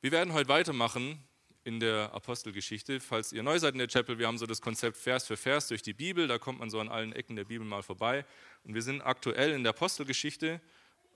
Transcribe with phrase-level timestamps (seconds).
[0.00, 1.24] Wir werden heute weitermachen
[1.64, 3.00] in der Apostelgeschichte.
[3.00, 5.66] Falls ihr neu seid in der Chapel, wir haben so das Konzept Vers für Vers
[5.66, 6.28] durch die Bibel.
[6.28, 8.24] Da kommt man so an allen Ecken der Bibel mal vorbei.
[8.62, 10.60] Und wir sind aktuell in der Apostelgeschichte.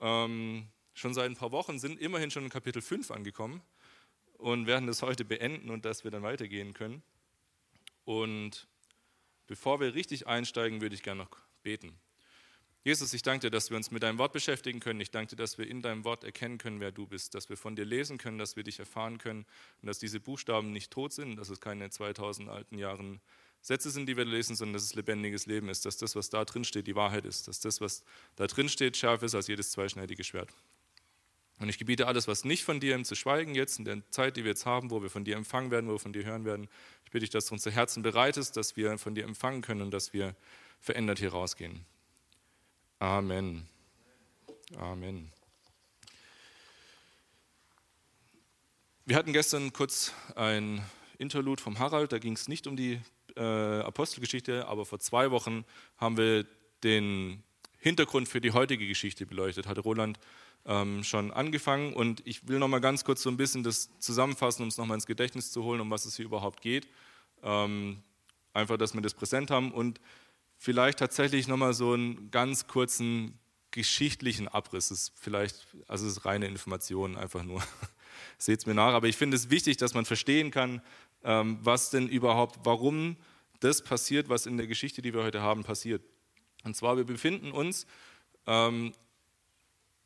[0.01, 3.61] Ähm, schon seit ein paar Wochen sind immerhin schon in Kapitel 5 angekommen
[4.33, 7.03] und werden das heute beenden und dass wir dann weitergehen können.
[8.03, 8.67] Und
[9.47, 11.97] bevor wir richtig einsteigen, würde ich gerne noch beten.
[12.85, 14.99] Jesus, ich danke dir, dass wir uns mit deinem Wort beschäftigen können.
[14.99, 17.55] Ich danke dir, dass wir in deinem Wort erkennen können, wer du bist, dass wir
[17.55, 19.45] von dir lesen können, dass wir dich erfahren können
[19.81, 23.21] und dass diese Buchstaben nicht tot sind, dass es keine 2000 alten Jahren
[23.61, 26.43] Sätze sind, die wir lesen, sondern dass es lebendiges Leben ist, dass das, was da
[26.43, 28.03] drin steht, die Wahrheit ist, dass das, was
[28.35, 30.53] da drin steht, schärfer ist als jedes zweischneidige Schwert.
[31.59, 34.35] Und ich gebiete alles, was nicht von dir, ihm zu schweigen jetzt, in der Zeit,
[34.35, 36.43] die wir jetzt haben, wo wir von dir empfangen werden, wo wir von dir hören
[36.43, 36.67] werden.
[37.05, 39.91] Ich bitte dich, dass du unser Herzen bereitest, dass wir von dir empfangen können und
[39.91, 40.35] dass wir
[40.81, 41.85] verändert hier rausgehen.
[43.03, 43.67] Amen.
[44.77, 45.29] Amen.
[49.03, 50.81] Wir hatten gestern kurz ein
[51.17, 53.01] Interlude vom Harald, da ging es nicht um die
[53.35, 55.65] äh, Apostelgeschichte, aber vor zwei Wochen
[55.97, 56.45] haben wir
[56.85, 57.43] den
[57.77, 60.17] Hintergrund für die heutige Geschichte beleuchtet, hatte Roland
[60.65, 64.61] ähm, schon angefangen und ich will noch mal ganz kurz so ein bisschen das zusammenfassen,
[64.61, 66.87] um es noch mal ins Gedächtnis zu holen, um was es hier überhaupt geht.
[67.43, 68.01] Ähm,
[68.53, 69.99] einfach, dass wir das präsent haben und
[70.63, 73.37] vielleicht tatsächlich nochmal so einen ganz kurzen
[73.71, 74.87] geschichtlichen Abriss.
[74.87, 77.61] Das ist vielleicht, also es ist reine Information, einfach nur.
[78.37, 78.93] Seht es mir nach.
[78.93, 80.81] Aber ich finde es wichtig, dass man verstehen kann,
[81.25, 83.17] ähm, was denn überhaupt, warum
[83.59, 86.01] das passiert, was in der Geschichte, die wir heute haben, passiert.
[86.63, 87.85] Und zwar, wir befinden uns
[88.47, 88.93] ähm,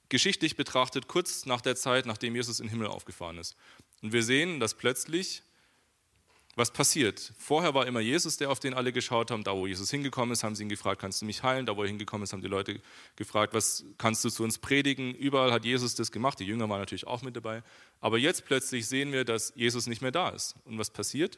[0.09, 3.55] geschichtlich betrachtet kurz nach der Zeit, nachdem Jesus in den Himmel aufgefahren ist.
[4.01, 5.43] Und wir sehen, dass plötzlich
[6.57, 7.33] was passiert?
[7.37, 9.43] Vorher war immer Jesus, der auf den alle geschaut haben.
[9.43, 11.67] Da, wo Jesus hingekommen ist, haben sie ihn gefragt, kannst du mich heilen?
[11.67, 12.81] Da, wo er hingekommen ist, haben die Leute
[13.15, 15.13] gefragt, was kannst du zu uns predigen?
[15.13, 16.39] Überall hat Jesus das gemacht.
[16.39, 17.61] Die Jünger waren natürlich auch mit dabei.
[18.01, 20.55] Aber jetzt plötzlich sehen wir, dass Jesus nicht mehr da ist.
[20.65, 21.37] Und was passiert?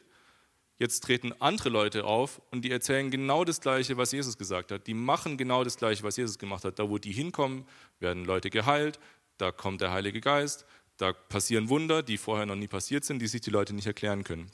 [0.78, 4.86] Jetzt treten andere Leute auf und die erzählen genau das Gleiche, was Jesus gesagt hat.
[4.86, 6.78] Die machen genau das Gleiche, was Jesus gemacht hat.
[6.78, 7.66] Da, wo die hinkommen,
[7.98, 8.98] werden Leute geheilt.
[9.36, 10.64] Da kommt der Heilige Geist.
[10.96, 14.24] Da passieren Wunder, die vorher noch nie passiert sind, die sich die Leute nicht erklären
[14.24, 14.50] können.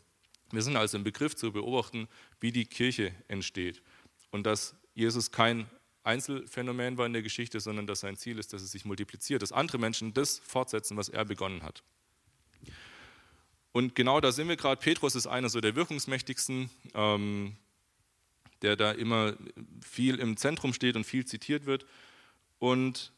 [0.53, 2.09] Wir sind also im Begriff zu beobachten,
[2.41, 3.83] wie die Kirche entsteht
[4.31, 5.67] und dass Jesus kein
[6.05, 9.51] Einzelfenomen war in der Geschichte, sondern dass sein Ziel ist, dass es sich multipliziert, dass
[9.51, 11.83] andere Menschen das fortsetzen, was er begonnen hat.
[13.73, 14.81] Und genau da sind wir gerade.
[14.81, 17.57] Petrus ist einer so der wirkungsmächtigsten, ähm,
[18.63, 19.37] der da immer
[19.83, 21.85] viel im Zentrum steht und viel zitiert wird.
[22.59, 23.13] Und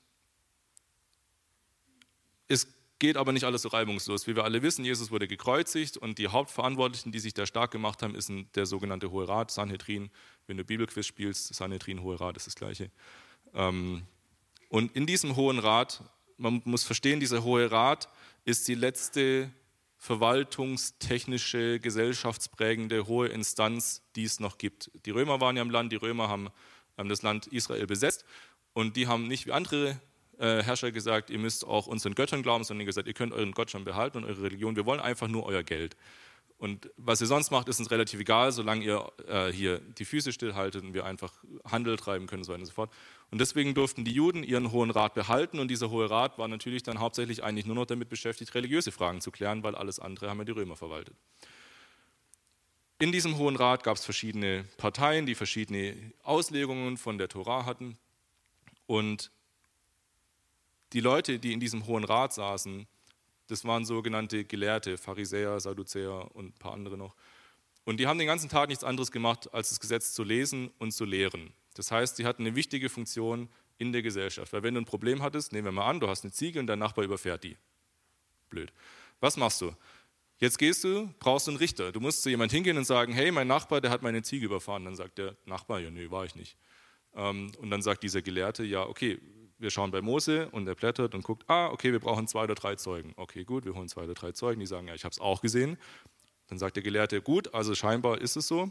[2.48, 2.66] es
[2.98, 4.26] geht aber nicht alles so reibungslos.
[4.26, 8.02] Wie wir alle wissen, Jesus wurde gekreuzigt und die Hauptverantwortlichen, die sich da stark gemacht
[8.02, 10.10] haben, ist der sogenannte Hohe Rat, Sanhedrin.
[10.46, 12.90] Wenn du Bibelquiz spielst, Sanhedrin, Hohe Rat ist das Gleiche.
[13.54, 14.02] Ähm,
[14.68, 16.02] und in diesem Hohen Rat,
[16.36, 18.08] man muss verstehen, dieser Hohe Rat
[18.44, 19.50] ist die letzte
[19.96, 24.90] verwaltungstechnische, gesellschaftsprägende hohe Instanz, die es noch gibt.
[25.06, 26.50] Die Römer waren ja im Land, die Römer haben
[26.96, 28.24] das Land Israel besetzt
[28.72, 30.00] und die haben nicht wie andere
[30.38, 33.70] äh, Herrscher gesagt, ihr müsst auch unseren Göttern glauben, sondern gesagt, ihr könnt euren Gott
[33.70, 34.76] schon behalten und eure Religion.
[34.76, 35.96] Wir wollen einfach nur euer Geld.
[36.58, 40.32] Und was ihr sonst macht, ist uns relativ egal, solange ihr äh, hier die Füße
[40.32, 41.32] stillhaltet und wir einfach
[41.64, 42.90] Handel treiben können, so weiter und so fort.
[43.30, 46.82] Und deswegen durften die Juden ihren Hohen Rat behalten und dieser Hohe Rat war natürlich
[46.82, 50.38] dann hauptsächlich eigentlich nur noch damit beschäftigt, religiöse Fragen zu klären, weil alles andere haben
[50.38, 51.14] ja die Römer verwaltet.
[52.98, 55.94] In diesem Hohen Rat gab es verschiedene Parteien, die verschiedene
[56.24, 57.96] Auslegungen von der Tora hatten.
[58.86, 59.30] Und
[60.92, 62.86] die Leute, die in diesem Hohen Rat saßen,
[63.48, 67.14] das waren sogenannte Gelehrte, Pharisäer, Sadduzäer und ein paar andere noch.
[67.84, 70.92] Und die haben den ganzen Tag nichts anderes gemacht, als das Gesetz zu lesen und
[70.92, 71.54] zu lehren.
[71.74, 74.52] Das heißt, sie hatten eine wichtige Funktion in der Gesellschaft.
[74.52, 76.66] Weil wenn du ein Problem hattest, nehmen wir mal an, du hast eine Ziege und
[76.66, 77.56] dein Nachbar überfährt die.
[78.50, 78.72] Blöd.
[79.20, 79.74] Was machst du?
[80.38, 81.90] Jetzt gehst du, brauchst du einen Richter.
[81.90, 84.84] Du musst zu jemand hingehen und sagen, hey, mein Nachbar, der hat meine Ziege überfahren.
[84.84, 86.56] Dann sagt der Nachbar, ja, nee, war ich nicht.
[87.14, 89.18] Ähm, und dann sagt dieser Gelehrte, ja, okay,
[89.58, 92.54] wir schauen bei Mose und er blättert und guckt, ah, okay, wir brauchen zwei oder
[92.54, 93.12] drei Zeugen.
[93.16, 95.40] Okay, gut, wir holen zwei oder drei Zeugen, die sagen, ja, ich habe es auch
[95.40, 95.76] gesehen.
[96.46, 98.70] Dann sagt der Gelehrte, gut, also scheinbar ist es so.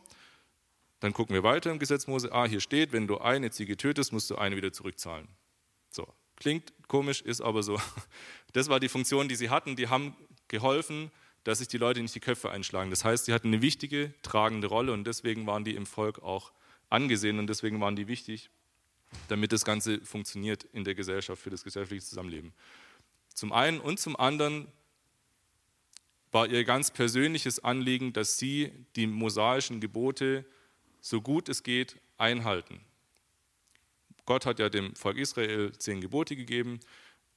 [0.99, 4.13] Dann gucken wir weiter im Gesetz Mose, ah, hier steht, wenn du eine Ziege tötest,
[4.13, 5.27] musst du eine wieder zurückzahlen.
[5.89, 6.07] So,
[6.37, 7.79] klingt komisch, ist aber so.
[8.53, 9.75] Das war die Funktion, die sie hatten.
[9.75, 10.15] Die haben
[10.47, 11.11] geholfen,
[11.43, 12.89] dass sich die Leute nicht die Köpfe einschlagen.
[12.89, 16.53] Das heißt, sie hatten eine wichtige, tragende Rolle und deswegen waren die im Volk auch
[16.89, 18.49] angesehen und deswegen waren die wichtig
[19.27, 22.53] damit das Ganze funktioniert in der Gesellschaft, für das gesellschaftliche Zusammenleben.
[23.33, 24.67] Zum einen und zum anderen
[26.31, 30.45] war ihr ganz persönliches Anliegen, dass sie die mosaischen Gebote
[31.01, 32.81] so gut es geht einhalten.
[34.25, 36.79] Gott hat ja dem Volk Israel zehn Gebote gegeben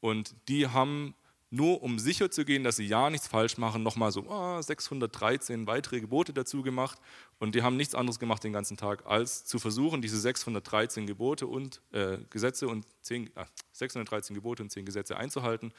[0.01, 1.15] und die haben
[1.51, 5.67] nur um sicher zu gehen, dass sie ja nichts falsch machen, nochmal so oh, 613
[5.67, 6.99] weitere Gebote dazu gemacht.
[7.39, 11.49] Und die haben nichts anderes gemacht den ganzen Tag, als zu versuchen, diese 613 Gebote
[11.49, 15.73] und äh, Gesetze und 10, äh, 613 Gebote und 10 Gesetze einzuhalten.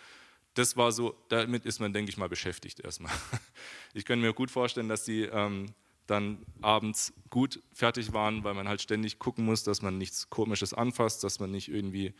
[0.56, 3.14] Das war so, damit ist man, denke ich mal, beschäftigt erstmal.
[3.94, 5.74] Ich kann mir gut vorstellen, dass die ähm,
[6.08, 10.74] dann abends gut fertig waren, weil man halt ständig gucken muss, dass man nichts Komisches
[10.74, 12.14] anfasst, dass man nicht irgendwie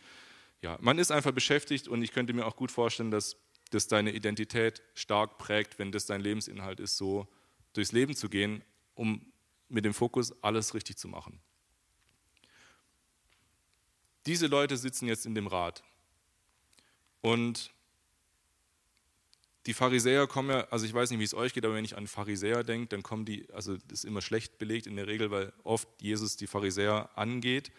[0.62, 3.36] ja, man ist einfach beschäftigt und ich könnte mir auch gut vorstellen, dass
[3.70, 7.26] das deine Identität stark prägt, wenn das dein Lebensinhalt ist, so
[7.72, 8.62] durchs Leben zu gehen,
[8.94, 9.32] um
[9.68, 11.40] mit dem Fokus alles richtig zu machen.
[14.26, 15.82] Diese Leute sitzen jetzt in dem Rat
[17.22, 17.72] und
[19.66, 21.96] die Pharisäer kommen ja, also ich weiß nicht, wie es euch geht, aber wenn ich
[21.96, 25.30] an Pharisäer denke, dann kommen die, also das ist immer schlecht belegt in der Regel,
[25.30, 27.72] weil oft Jesus die Pharisäer angeht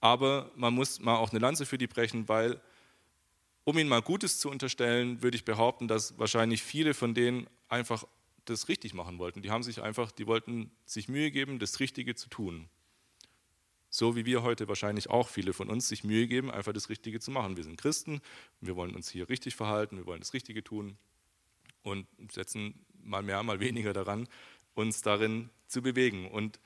[0.00, 2.60] aber man muss mal auch eine Lanze für die brechen, weil
[3.64, 8.04] um ihnen mal Gutes zu unterstellen, würde ich behaupten, dass wahrscheinlich viele von denen einfach
[8.44, 9.42] das richtig machen wollten.
[9.42, 12.68] Die haben sich einfach, die wollten sich Mühe geben, das Richtige zu tun.
[13.88, 17.20] So wie wir heute wahrscheinlich auch viele von uns sich Mühe geben, einfach das Richtige
[17.20, 17.56] zu machen.
[17.56, 18.20] Wir sind Christen,
[18.60, 20.98] wir wollen uns hier richtig verhalten, wir wollen das Richtige tun
[21.82, 24.28] und setzen mal mehr, mal weniger daran,
[24.74, 26.30] uns darin zu bewegen.
[26.30, 26.58] Und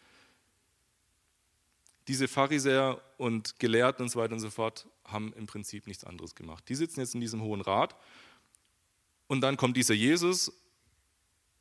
[2.08, 6.34] diese Pharisäer und Gelehrten und so weiter und so fort haben im Prinzip nichts anderes
[6.34, 6.64] gemacht.
[6.68, 7.94] Die sitzen jetzt in diesem Hohen Rat
[9.26, 10.52] und dann kommt dieser Jesus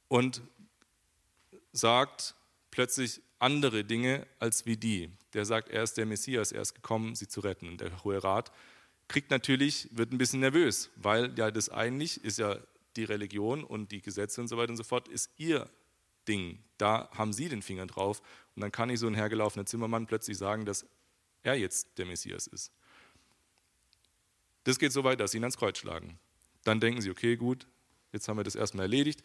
[0.07, 0.41] und
[1.73, 2.35] sagt
[2.71, 5.09] plötzlich andere Dinge als wie die.
[5.33, 7.67] Der sagt, er ist der Messias, er ist gekommen, sie zu retten.
[7.67, 8.51] Und der Hohe Rat
[9.07, 12.57] kriegt natürlich, wird ein bisschen nervös, weil ja das eigentlich ist ja
[12.95, 15.69] die Religion und die Gesetze und so weiter und so fort, ist ihr
[16.27, 16.59] Ding.
[16.77, 18.21] Da haben sie den Finger drauf.
[18.56, 20.85] Und dann kann nicht so ein hergelaufener Zimmermann plötzlich sagen, dass
[21.44, 22.71] er jetzt der Messias ist.
[24.63, 26.19] Das geht so weit, dass sie ihn ans Kreuz schlagen.
[26.63, 27.68] Dann denken sie, okay, gut,
[28.12, 29.24] jetzt haben wir das erstmal erledigt.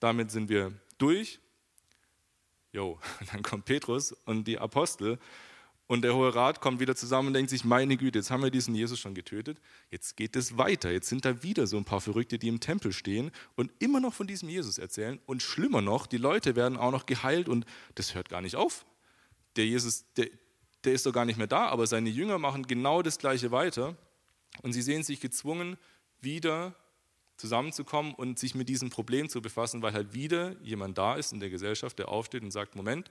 [0.00, 1.38] Damit sind wir durch.
[2.72, 2.98] Jo,
[3.32, 5.18] dann kommt Petrus und die Apostel
[5.90, 8.52] und der Hohe Rat kommt wieder zusammen und denkt sich, meine Güte, jetzt haben wir
[8.52, 9.60] diesen Jesus schon getötet,
[9.90, 10.92] jetzt geht es weiter.
[10.92, 14.14] Jetzt sind da wieder so ein paar Verrückte, die im Tempel stehen und immer noch
[14.14, 15.18] von diesem Jesus erzählen.
[15.26, 17.66] Und schlimmer noch, die Leute werden auch noch geheilt und
[17.96, 18.86] das hört gar nicht auf.
[19.56, 20.28] Der Jesus, der,
[20.84, 23.96] der ist doch gar nicht mehr da, aber seine Jünger machen genau das Gleiche weiter.
[24.62, 25.76] Und sie sehen sich gezwungen,
[26.20, 26.76] wieder
[27.36, 31.40] zusammenzukommen und sich mit diesem Problem zu befassen, weil halt wieder jemand da ist in
[31.40, 33.10] der Gesellschaft, der aufsteht und sagt, Moment,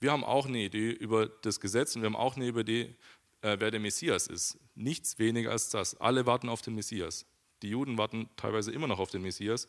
[0.00, 2.96] wir haben auch eine Idee über das Gesetz und wir haben auch eine Idee,
[3.42, 4.58] äh, wer der Messias ist.
[4.74, 6.00] Nichts weniger als das.
[6.00, 7.26] Alle warten auf den Messias.
[7.62, 9.68] Die Juden warten teilweise immer noch auf den Messias.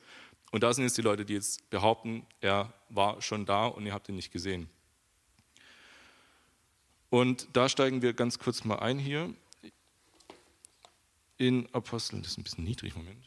[0.52, 3.94] Und da sind jetzt die Leute, die jetzt behaupten, er war schon da und ihr
[3.94, 4.70] habt ihn nicht gesehen.
[7.10, 9.34] Und da steigen wir ganz kurz mal ein hier
[11.38, 12.22] in Apostel.
[12.22, 13.26] Das ist ein bisschen niedrig, Moment.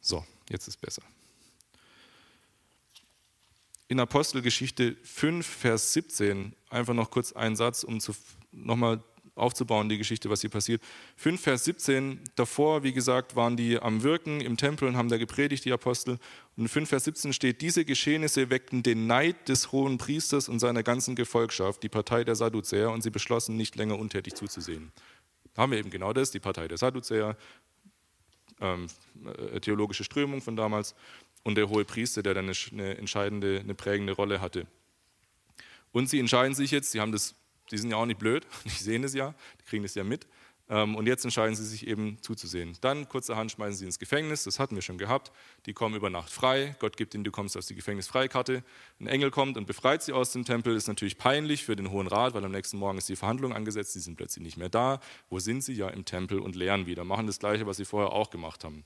[0.00, 1.02] So, Jetzt ist besser.
[3.88, 7.98] In Apostelgeschichte 5, Vers 17, einfach noch kurz einen Satz, um
[8.52, 9.02] nochmal
[9.38, 10.82] aufzubauen, die Geschichte, was hier passiert.
[11.16, 15.16] 5, Vers 17, davor, wie gesagt, waren die am Wirken im Tempel und haben da
[15.16, 16.18] gepredigt, die Apostel.
[16.56, 20.58] Und in 5, Vers 17 steht, diese Geschehnisse weckten den Neid des hohen Priesters und
[20.58, 24.92] seiner ganzen Gefolgschaft, die Partei der Sadduzäer, und sie beschlossen, nicht länger untätig zuzusehen.
[25.54, 27.36] Da haben wir eben genau das, die Partei der Sadduzäer,
[28.60, 28.86] ähm,
[29.52, 30.94] äh, theologische Strömung von damals
[31.44, 34.66] und der hohe Priester, der dann eine, entscheidende, eine prägende Rolle hatte.
[35.92, 37.34] Und sie entscheiden sich jetzt, sie haben das,
[37.70, 40.26] die sind ja auch nicht blöd, die sehen es ja, die kriegen es ja mit,
[40.68, 42.76] und jetzt entscheiden sie sich eben zuzusehen.
[42.82, 45.32] Dann kurzerhand schmeißen sie ins Gefängnis, das hatten wir schon gehabt.
[45.64, 46.76] Die kommen über Nacht frei.
[46.78, 48.62] Gott gibt ihnen, du kommst aus der Gefängnisfreikarte.
[49.00, 50.76] Ein Engel kommt und befreit sie aus dem Tempel.
[50.76, 53.94] Ist natürlich peinlich für den Hohen Rat, weil am nächsten Morgen ist die Verhandlung angesetzt.
[53.94, 55.00] Sie sind plötzlich nicht mehr da.
[55.30, 55.72] Wo sind sie?
[55.72, 57.02] Ja, im Tempel und lehren wieder.
[57.02, 58.84] Machen das Gleiche, was sie vorher auch gemacht haben.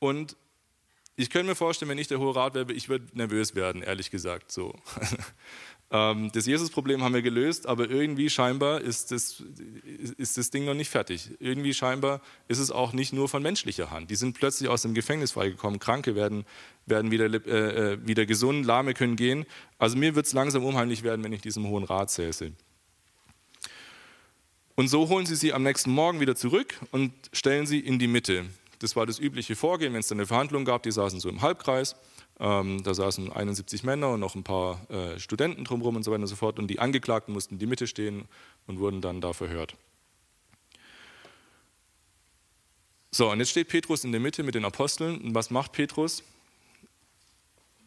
[0.00, 0.36] Und
[1.16, 4.10] ich könnte mir vorstellen, wenn ich der Hohe Rat wäre, ich würde nervös werden, ehrlich
[4.10, 4.50] gesagt.
[4.50, 4.74] So.
[5.90, 9.42] Ähm, das Jesus-Problem haben wir gelöst, aber irgendwie scheinbar ist das,
[10.16, 11.30] ist das Ding noch nicht fertig.
[11.38, 14.10] Irgendwie scheinbar ist es auch nicht nur von menschlicher Hand.
[14.10, 16.46] Die sind plötzlich aus dem Gefängnis freigekommen, Kranke werden,
[16.86, 19.46] werden wieder, äh, äh, wieder gesund, Lahme können gehen.
[19.78, 22.52] Also mir wird es langsam unheimlich werden, wenn ich diesem Hohen Rat säße.
[24.74, 28.08] Und so holen sie sie am nächsten Morgen wieder zurück und stellen sie in die
[28.08, 28.46] Mitte.
[28.80, 31.42] Das war das übliche Vorgehen, wenn es dann eine Verhandlung gab, die saßen so im
[31.42, 31.96] Halbkreis
[32.40, 36.22] ähm, da saßen 71 Männer und noch ein paar äh, Studenten drumherum und so weiter
[36.22, 36.58] und so fort.
[36.58, 38.26] Und die Angeklagten mussten in die Mitte stehen
[38.66, 39.76] und wurden dann da verhört.
[43.12, 45.18] So, und jetzt steht Petrus in der Mitte mit den Aposteln.
[45.18, 46.24] Und was macht Petrus?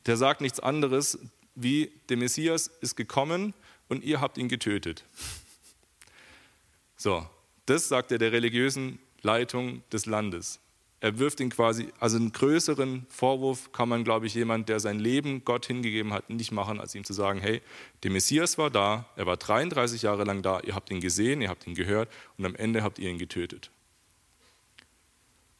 [0.06, 1.20] Der sagt nichts anderes
[1.56, 3.54] wie, der Messias ist gekommen
[3.90, 5.04] und ihr habt ihn getötet.
[6.96, 7.28] So,
[7.66, 10.60] das sagt er der religiösen Leitung des Landes.
[11.00, 14.98] Er wirft ihn quasi, also einen größeren Vorwurf kann man, glaube ich, jemand, der sein
[14.98, 17.62] Leben Gott hingegeben hat, nicht machen, als ihm zu sagen, hey,
[18.02, 21.50] der Messias war da, er war 33 Jahre lang da, ihr habt ihn gesehen, ihr
[21.50, 23.70] habt ihn gehört und am Ende habt ihr ihn getötet.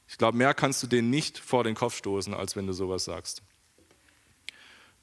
[0.08, 3.06] Ich glaube, mehr kannst du denen nicht vor den Kopf stoßen, als wenn du sowas
[3.06, 3.44] sagst.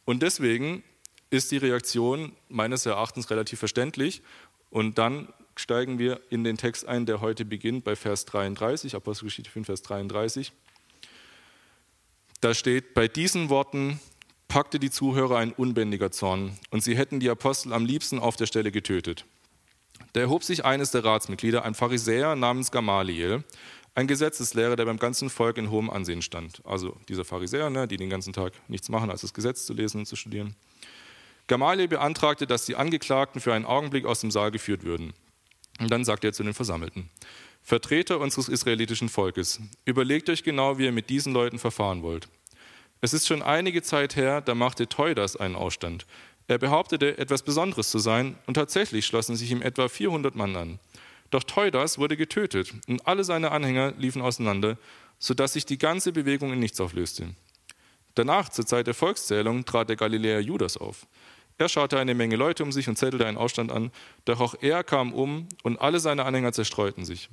[0.04, 0.82] Und deswegen
[1.30, 4.22] ist die Reaktion meines Erachtens relativ verständlich.
[4.70, 9.50] Und dann steigen wir in den Text ein, der heute beginnt bei Vers 33, Apostelgeschichte
[9.50, 10.52] 5, Vers 33.
[12.40, 14.00] Da steht, bei diesen Worten
[14.48, 18.46] packte die Zuhörer ein unbändiger Zorn und sie hätten die Apostel am liebsten auf der
[18.46, 19.24] Stelle getötet.
[20.12, 23.42] Da erhob sich eines der Ratsmitglieder, ein Pharisäer namens Gamaliel,
[23.94, 26.60] ein Gesetzeslehrer, der beim ganzen Volk in hohem Ansehen stand.
[26.64, 29.98] Also dieser Pharisäer, ne, die den ganzen Tag nichts machen, als das Gesetz zu lesen
[29.98, 30.54] und zu studieren.
[31.46, 35.12] Gamaliel beantragte, dass die Angeklagten für einen Augenblick aus dem Saal geführt würden.
[35.80, 37.10] Und dann sagte er zu den Versammelten,
[37.62, 42.28] Vertreter unseres israelitischen Volkes, überlegt euch genau, wie ihr mit diesen Leuten verfahren wollt.
[43.00, 46.06] Es ist schon einige Zeit her, da machte Teudas einen Ausstand.
[46.46, 50.78] Er behauptete, etwas Besonderes zu sein, und tatsächlich schlossen sich ihm etwa 400 Mann an.
[51.30, 54.78] Doch Teudas wurde getötet, und alle seine Anhänger liefen auseinander,
[55.18, 57.34] sodass sich die ganze Bewegung in nichts auflöste.
[58.14, 61.06] Danach, zur Zeit der Volkszählung, trat der Galiläer Judas auf.
[61.56, 63.92] Er schaute eine Menge Leute um sich und zettelte einen Aufstand an,
[64.24, 67.28] doch auch er kam um und alle seine Anhänger zerstreuten sich.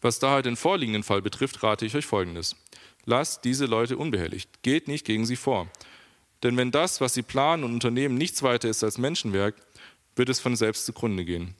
[0.00, 2.56] Was daher den vorliegenden Fall betrifft, rate ich euch Folgendes.
[3.04, 5.68] Lasst diese Leute unbehelligt, geht nicht gegen sie vor.
[6.42, 9.54] Denn wenn das, was sie planen und unternehmen, nichts weiter ist als Menschenwerk,
[10.16, 11.54] wird es von selbst zugrunde gehen.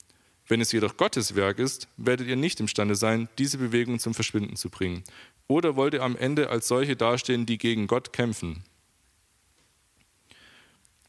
[0.49, 4.57] Wenn es jedoch Gottes Werk ist, werdet ihr nicht imstande sein, diese Bewegung zum Verschwinden
[4.57, 5.05] zu bringen.
[5.47, 8.65] Oder wollt ihr am Ende als solche dastehen, die gegen Gott kämpfen?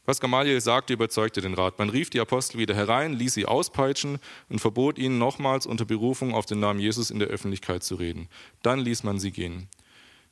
[0.06, 1.78] Was Gamaliel sagte, überzeugte den Rat.
[1.78, 4.18] Man rief die Apostel wieder herein, ließ sie auspeitschen
[4.50, 8.28] und verbot ihnen nochmals unter Berufung auf den Namen Jesus in der Öffentlichkeit zu reden.
[8.62, 9.68] Dann ließ man sie gehen.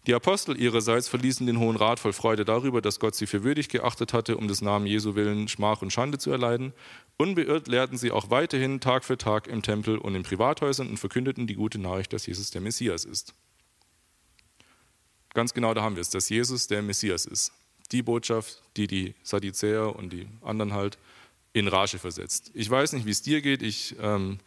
[0.07, 3.69] Die Apostel ihrerseits verließen den Hohen Rat voll Freude darüber, dass Gott sie für würdig
[3.69, 6.73] geachtet hatte, um des Namen Jesu willen Schmach und Schande zu erleiden.
[7.17, 11.47] Unbeirrt lehrten sie auch weiterhin Tag für Tag im Tempel und in Privathäusern und verkündeten
[11.47, 13.33] die gute Nachricht, dass Jesus der Messias ist.
[15.35, 17.53] Ganz genau da haben wir es, dass Jesus der Messias ist
[17.93, 20.99] die Botschaft, die die Sadduzäer und die anderen halt
[21.53, 22.51] in Rage versetzt.
[22.55, 23.63] Ich weiß nicht, wie es dir geht.
[23.63, 24.39] Ich, ähm,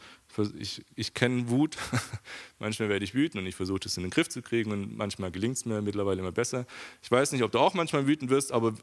[0.57, 1.77] ich, ich kenne Wut.
[2.59, 5.31] manchmal werde ich wütend und ich versuche das in den Griff zu kriegen und manchmal
[5.31, 6.65] gelingt es mir mittlerweile immer besser.
[7.03, 8.73] Ich weiß nicht, ob du auch manchmal wütend wirst, aber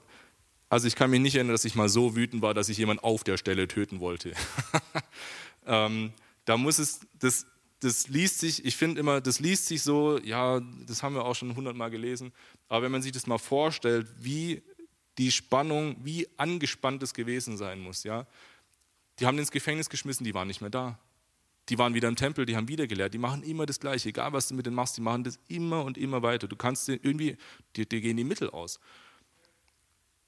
[0.69, 3.05] also ich kann mich nicht erinnern, dass ich mal so wütend war, dass ich jemanden
[3.05, 4.33] auf der Stelle töten wollte.
[5.67, 6.13] ähm,
[6.45, 7.47] da muss es, das,
[7.83, 11.35] das liest sich, ich finde immer, das liest sich so, ja, das haben wir auch
[11.35, 12.33] schon hundertmal gelesen,
[12.69, 14.63] aber wenn man sich das mal vorstellt, wie
[15.19, 18.27] die Spannung, wie angespannt es gewesen sein muss, ja,
[19.19, 20.99] die haben ins Gefängnis geschmissen, die waren nicht mehr da.
[21.69, 24.33] Die waren wieder im Tempel, die haben wieder gelehrt, die machen immer das Gleiche, egal
[24.33, 26.49] was du mit denen machst, die machen das immer und immer weiter.
[26.49, 27.37] Du kannst irgendwie,
[27.77, 28.79] dir, dir gehen die Mittel aus.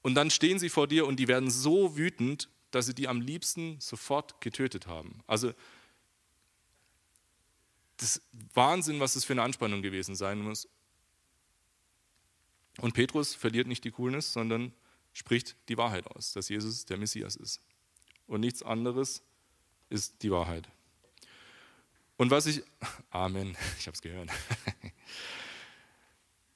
[0.01, 3.21] Und dann stehen sie vor dir und die werden so wütend, dass sie die am
[3.21, 5.19] liebsten sofort getötet haben.
[5.25, 5.53] Also
[7.97, 10.67] das ist Wahnsinn, was das für eine Anspannung gewesen sein muss.
[12.79, 14.73] Und Petrus verliert nicht die Coolness, sondern
[15.13, 17.61] spricht die Wahrheit aus, dass Jesus der Messias ist.
[18.27, 19.23] Und nichts anderes
[19.89, 20.67] ist die Wahrheit.
[22.17, 22.63] Und was ich,
[23.11, 24.29] Amen, ich habe es gehört.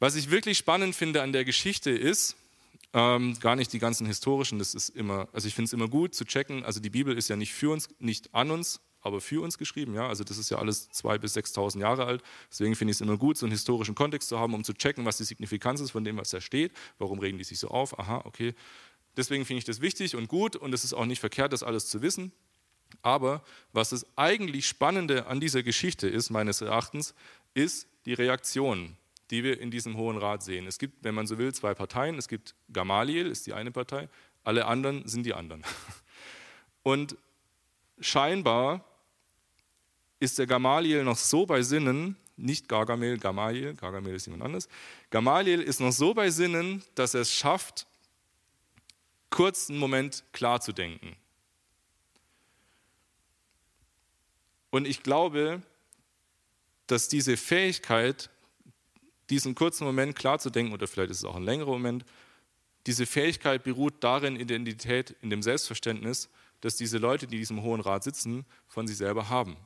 [0.01, 2.37] Was ich wirklich spannend finde an der Geschichte ist,
[2.93, 6.15] ähm, gar nicht die ganzen historischen, das ist immer, also ich finde es immer gut
[6.15, 9.41] zu checken, also die Bibel ist ja nicht für uns, nicht an uns, aber für
[9.41, 9.93] uns geschrieben.
[9.93, 10.07] Ja?
[10.07, 12.23] Also das ist ja alles 2.000 bis 6.000 Jahre alt.
[12.49, 15.05] Deswegen finde ich es immer gut, so einen historischen Kontext zu haben, um zu checken,
[15.05, 16.73] was die Signifikanz ist von dem, was da steht.
[16.97, 17.97] Warum regen die sich so auf?
[17.99, 18.53] Aha, okay.
[19.17, 21.87] Deswegen finde ich das wichtig und gut und es ist auch nicht verkehrt, das alles
[21.87, 22.31] zu wissen.
[23.01, 27.13] Aber was das eigentlich Spannende an dieser Geschichte ist, meines Erachtens,
[27.53, 28.97] ist die Reaktion,
[29.31, 30.67] die wir in diesem Hohen Rat sehen.
[30.67, 32.17] Es gibt, wenn man so will, zwei Parteien.
[32.17, 34.09] Es gibt Gamaliel, ist die eine Partei,
[34.43, 35.63] alle anderen sind die anderen.
[36.83, 37.17] Und
[37.99, 38.83] scheinbar
[40.19, 44.67] ist der Gamaliel noch so bei Sinnen, nicht Gargamel, Gamaliel, Gargamel ist jemand anderes,
[45.09, 47.87] Gamaliel ist noch so bei Sinnen, dass er es schafft,
[49.29, 51.15] kurz einen Moment klar zu denken.
[54.71, 55.61] Und ich glaube,
[56.87, 58.29] dass diese Fähigkeit,
[59.29, 62.05] diesen kurzen Moment klar zu denken, oder vielleicht ist es auch ein längerer Moment,
[62.87, 66.29] diese Fähigkeit beruht darin, Identität in dem Selbstverständnis,
[66.61, 69.57] dass diese Leute, die in diesem Hohen Rat sitzen, von sich selber haben.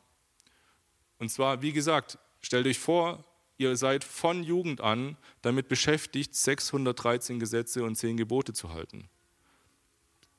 [1.20, 3.24] Und zwar, wie gesagt, stellt euch vor,
[3.58, 9.10] ihr seid von Jugend an damit beschäftigt, 613 Gesetze und 10 Gebote zu halten.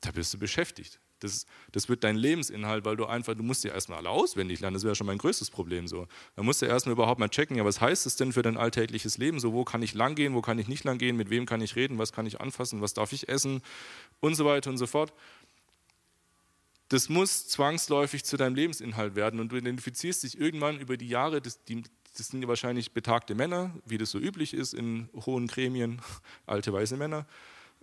[0.01, 1.01] Da bist du beschäftigt.
[1.21, 4.75] Das, das wird dein Lebensinhalt, weil du einfach, du musst dir erstmal alle auswendig lernen.
[4.75, 6.07] Das wäre schon mein größtes Problem so.
[6.37, 9.17] Da musst du erstmal überhaupt mal checken, ja, was heißt das denn für dein alltägliches
[9.17, 9.41] Leben?
[9.41, 11.63] So, wo kann ich lang gehen, wo kann ich nicht lang gehen, mit wem kann
[11.63, 13.63] ich reden, was kann ich anfassen, was darf ich essen
[14.21, 15.15] und so weiter und so fort
[16.89, 21.41] das muss zwangsläufig zu deinem Lebensinhalt werden und du identifizierst dich irgendwann über die Jahre,
[21.41, 21.83] das, die,
[22.17, 26.01] das sind wahrscheinlich betagte Männer, wie das so üblich ist in hohen Gremien,
[26.47, 27.27] alte weiße Männer,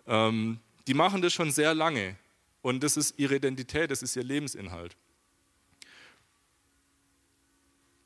[0.08, 2.16] ähm, die machen das schon sehr lange
[2.62, 4.96] und das ist ihre Identität, das ist ihr Lebensinhalt.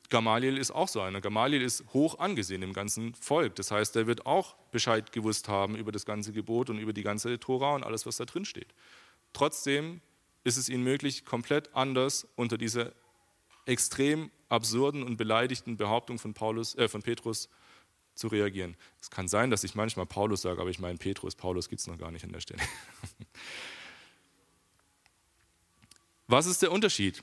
[0.08, 1.20] Gamaliel ist auch so einer.
[1.20, 3.56] Gamaliel ist hoch angesehen im ganzen Volk.
[3.56, 7.02] Das heißt, er wird auch Bescheid gewusst haben über das ganze Gebot und über die
[7.02, 8.72] ganze Tora und alles, was da drin steht.
[9.32, 10.00] Trotzdem
[10.46, 12.94] ist es ihnen möglich, komplett anders unter diese
[13.66, 17.48] extrem absurden und beleidigten Behauptungen von, Paulus, äh, von Petrus
[18.14, 18.76] zu reagieren.
[19.00, 21.34] Es kann sein, dass ich manchmal Paulus sage, aber ich meine Petrus.
[21.34, 22.62] Paulus gibt es noch gar nicht an der Stelle.
[26.28, 27.22] Was ist der Unterschied?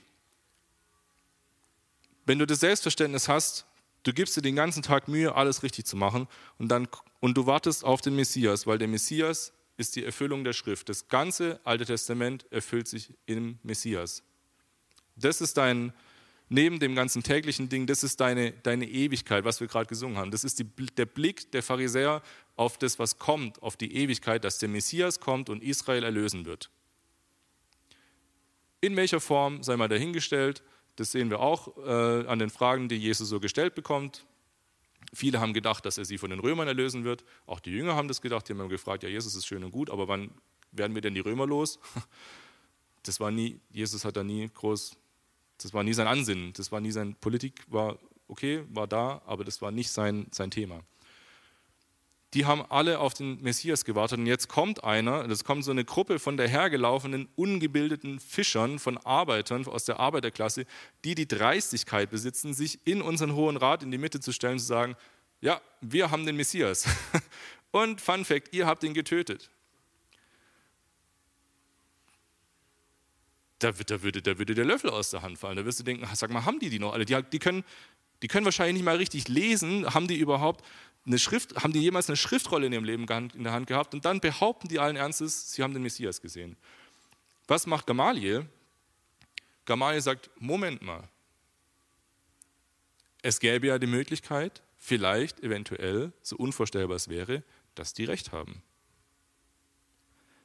[2.25, 3.65] Wenn du das Selbstverständnis hast,
[4.03, 6.27] du gibst dir den ganzen Tag Mühe, alles richtig zu machen
[6.57, 6.89] und, dann,
[7.21, 10.89] und du wartest auf den Messias, weil der Messias ist die Erfüllung der Schrift.
[10.89, 14.23] Das ganze Alte Testament erfüllt sich im Messias.
[15.15, 15.93] Das ist dein,
[16.49, 20.31] neben dem ganzen täglichen Ding, das ist deine, deine Ewigkeit, was wir gerade gesungen haben.
[20.31, 22.21] Das ist die, der Blick der Pharisäer
[22.55, 26.69] auf das, was kommt, auf die Ewigkeit, dass der Messias kommt und Israel erlösen wird.
[28.81, 30.61] In welcher Form sei mal dahingestellt,
[30.95, 34.25] das sehen wir auch äh, an den Fragen, die Jesus so gestellt bekommt.
[35.13, 37.23] Viele haben gedacht, dass er sie von den Römern erlösen wird.
[37.45, 38.47] Auch die Jünger haben das gedacht.
[38.47, 40.31] Die haben gefragt, ja, Jesus ist schön und gut, aber wann
[40.71, 41.79] werden wir denn die Römer los?
[43.05, 44.95] Das war nie, Jesus hat da nie groß,
[45.57, 46.53] das war nie sein Ansinnen.
[46.53, 50.51] Das war nie sein, Politik war okay, war da, aber das war nicht sein, sein
[50.51, 50.79] Thema.
[52.33, 55.85] Die haben alle auf den Messias gewartet und jetzt kommt einer, das kommt so eine
[55.85, 60.65] Gruppe von dahergelaufenen, ungebildeten Fischern, von Arbeitern aus der Arbeiterklasse,
[61.05, 64.59] die die Dreistigkeit besitzen, sich in unseren Hohen Rat in die Mitte zu stellen und
[64.59, 64.95] zu sagen,
[65.41, 66.87] ja, wir haben den Messias.
[67.71, 69.49] Und Fun Fact, ihr habt ihn getötet.
[73.59, 75.57] Da, da, würde, da würde der Löffel aus der Hand fallen.
[75.57, 77.03] Da wirst du denken, sag mal, haben die die noch alle?
[77.03, 77.63] Die, die, können,
[78.21, 79.91] die können wahrscheinlich nicht mal richtig lesen.
[79.93, 80.63] Haben die überhaupt
[81.05, 84.05] eine Schrift, haben die jemals eine Schriftrolle in ihrem Leben in der Hand gehabt und
[84.05, 86.55] dann behaupten die allen Ernstes, sie haben den Messias gesehen.
[87.47, 88.47] Was macht Gamaliel?
[89.65, 91.07] Gamaliel sagt, Moment mal,
[93.21, 97.43] es gäbe ja die Möglichkeit, vielleicht, eventuell, so unvorstellbar es wäre,
[97.75, 98.61] dass die recht haben.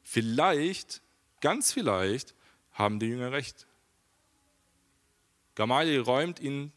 [0.02, 1.02] Vielleicht,
[1.40, 2.34] ganz vielleicht,
[2.72, 3.66] haben die Jünger recht.
[5.56, 6.72] Gamaliel räumt ihnen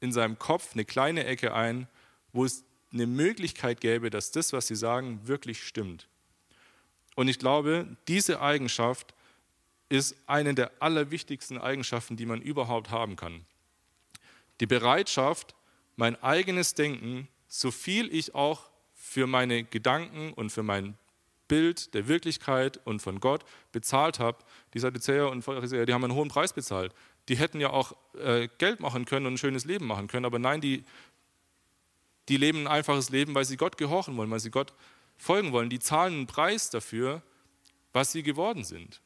[0.00, 1.88] in seinem Kopf eine kleine Ecke ein,
[2.32, 6.08] wo es eine Möglichkeit gäbe, dass das, was sie sagen, wirklich stimmt.
[7.14, 9.14] Und ich glaube, diese Eigenschaft
[9.88, 13.44] ist eine der allerwichtigsten Eigenschaften, die man überhaupt haben kann.
[14.60, 15.54] Die Bereitschaft,
[15.96, 20.96] mein eigenes Denken, so viel ich auch für meine Gedanken und für mein
[21.48, 24.38] Bild der Wirklichkeit und von Gott bezahlt habe,
[24.74, 26.94] die Sadduzäer und Pharisäer, die haben einen hohen Preis bezahlt.
[27.28, 30.38] Die hätten ja auch äh, Geld machen können und ein schönes Leben machen können, aber
[30.38, 30.84] nein, die
[32.28, 34.72] die leben ein einfaches Leben, weil sie Gott gehorchen wollen, weil sie Gott
[35.16, 35.70] folgen wollen.
[35.70, 37.22] Die zahlen einen Preis dafür,
[37.92, 39.00] was sie geworden sind.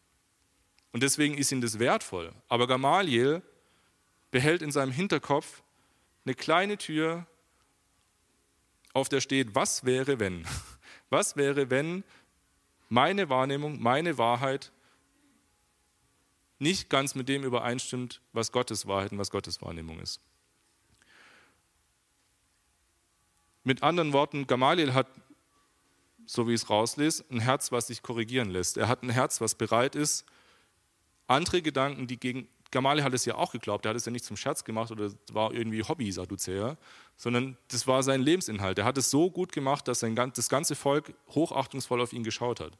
[0.93, 2.33] Und deswegen ist ihnen das wertvoll.
[2.49, 3.43] Aber Gamaliel
[4.31, 5.63] behält in seinem Hinterkopf
[6.25, 7.27] eine kleine Tür,
[8.93, 10.47] auf der steht, was wäre, wenn?
[11.09, 12.05] Was wäre, wenn
[12.89, 14.73] meine Wahrnehmung, meine Wahrheit
[16.59, 20.23] nicht ganz mit dem übereinstimmt, was Gottes Wahrheit und was Gottes Wahrnehmung ist?
[23.65, 25.07] Mit anderen Worten, Gamaliel hat,
[26.27, 28.77] so wie ich es rauslese, ein Herz, was sich korrigieren lässt.
[28.77, 30.25] Er hat ein Herz, was bereit ist,
[31.27, 32.49] andere Gedanken, die gegen.
[32.71, 35.11] Gamaliel hat es ja auch geglaubt, er hat es ja nicht zum Scherz gemacht oder
[35.31, 36.79] war irgendwie Hobby, Sadduzäer,
[37.19, 38.79] sondern das war sein Lebensinhalt.
[38.79, 42.61] Er hat es so gut gemacht, dass sein, das ganze Volk hochachtungsvoll auf ihn geschaut
[42.61, 42.79] hat.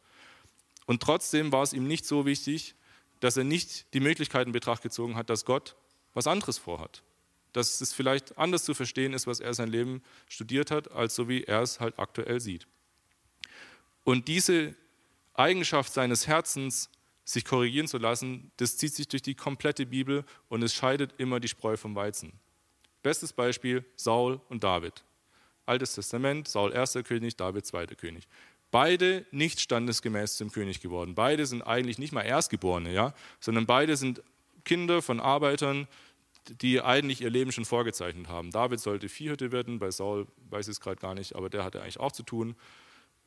[0.87, 2.75] Und trotzdem war es ihm nicht so wichtig,
[3.21, 5.77] dass er nicht die Möglichkeit in Betracht gezogen hat, dass Gott
[6.15, 7.03] was anderes vorhat
[7.53, 11.29] dass es vielleicht anders zu verstehen ist, was er sein Leben studiert hat, als so
[11.29, 12.67] wie er es halt aktuell sieht.
[14.05, 14.75] Und diese
[15.35, 16.91] Eigenschaft seines Herzens,
[17.25, 21.41] sich korrigieren zu lassen, das zieht sich durch die komplette Bibel und es scheidet immer
[21.41, 22.33] die Spreu vom Weizen.
[23.03, 25.05] Bestes Beispiel Saul und David.
[25.67, 28.27] Altes Testament, Saul erster König, David zweiter König.
[28.71, 31.15] Beide nicht standesgemäß zum König geworden.
[31.15, 34.23] Beide sind eigentlich nicht mal Erstgeborene, ja, sondern beide sind
[34.65, 35.87] Kinder von Arbeitern,
[36.49, 38.51] die eigentlich ihr Leben schon vorgezeichnet haben.
[38.51, 41.83] David sollte Viehhütte werden, bei Saul weiß ich es gerade gar nicht, aber der hatte
[41.83, 42.57] eigentlich auch zu tun.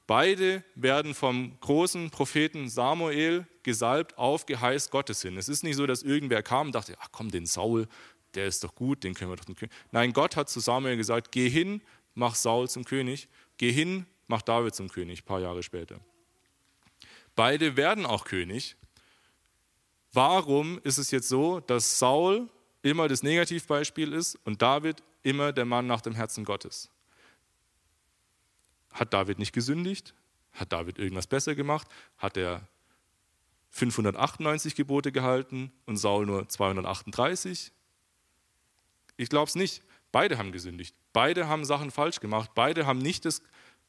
[0.08, 5.38] Beide werden vom großen Propheten Samuel gesalbt auf Geheiß Gottes hin.
[5.38, 7.88] Es ist nicht so, dass irgendwer kam und dachte, ach komm, den Saul,
[8.36, 9.73] der ist doch gut, den können wir doch den König.
[9.91, 11.82] Nein, Gott hat zu Samuel gesagt, geh hin,
[12.13, 15.99] mach Saul zum König, geh hin, mach David zum König, ein paar Jahre später.
[17.36, 18.75] Beide werden auch König.
[20.13, 22.49] Warum ist es jetzt so, dass Saul
[22.86, 26.89] immer das Negativbeispiel ist und David immer der Mann nach dem Herzen Gottes?
[28.91, 30.13] Hat David nicht gesündigt?
[30.54, 31.88] Hat David irgendwas besser gemacht?
[32.17, 32.67] Hat er
[33.71, 37.71] 598 Gebote gehalten und Saul nur 238?
[39.17, 39.82] Ich glaube es nicht.
[40.12, 40.95] Beide haben gesündigt.
[41.12, 42.52] Beide haben Sachen falsch gemacht.
[42.54, 43.41] Beide haben nicht das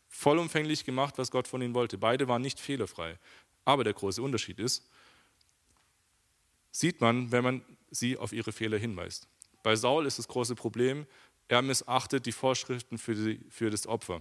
[0.09, 1.99] vollumfänglich gemacht, was Gott von ihnen wollte.
[1.99, 3.19] Beide waren nicht fehlerfrei.
[3.67, 4.89] Aber der große Unterschied ist,
[6.71, 9.29] sieht man, wenn man sie auf ihre Fehler hinweist.
[9.63, 11.07] Bei Saul ist das große Problem,
[11.49, 14.21] er missachtet die Vorschriften für, die, für das Opfer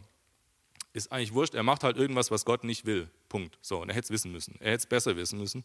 [0.95, 1.53] ist eigentlich wurscht.
[1.53, 3.09] Er macht halt irgendwas, was Gott nicht will.
[3.29, 3.57] Punkt.
[3.61, 4.55] So, und er hätte es wissen müssen.
[4.59, 5.63] Er hätte es besser wissen müssen.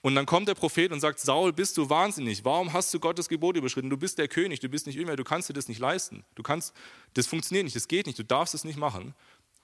[0.00, 2.44] Und dann kommt der Prophet und sagt: Saul, bist du wahnsinnig?
[2.44, 3.90] Warum hast du Gottes Gebot überschritten?
[3.90, 6.24] Du bist der König, du bist nicht irgendwer, du kannst dir das nicht leisten.
[6.36, 6.72] Du kannst,
[7.14, 9.14] das funktioniert nicht, das geht nicht, du darfst es nicht machen.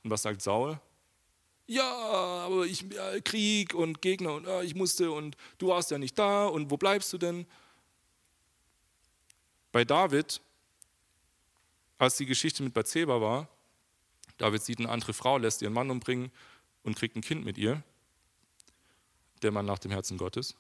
[0.02, 0.80] Und was sagt Saul?
[1.66, 2.84] Ja, aber ich
[3.24, 6.76] Krieg und Gegner und ja, ich musste und du warst ja nicht da und wo
[6.76, 7.46] bleibst du denn?
[9.70, 10.40] Bei David,
[11.98, 13.48] als die Geschichte mit Bathseba war,
[14.38, 16.30] David sieht eine andere Frau, lässt ihren Mann umbringen
[16.82, 17.82] und kriegt ein Kind mit ihr.
[19.40, 20.56] Der Mann nach dem Herzen Gottes.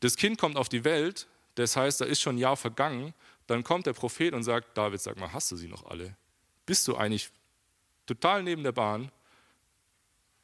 [0.00, 3.14] Das Kind kommt auf die Welt, das heißt, da ist schon ein Jahr vergangen.
[3.48, 6.16] Dann kommt der Prophet und sagt: David, sag mal, hast du sie noch alle?
[6.66, 7.30] Bist du eigentlich
[8.06, 9.10] total neben der Bahn?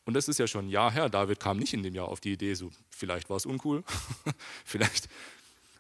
[0.05, 1.09] Und das ist ja schon ein Jahr her.
[1.09, 3.83] David kam nicht in dem Jahr auf die Idee, so vielleicht war es uncool.
[4.65, 5.09] vielleicht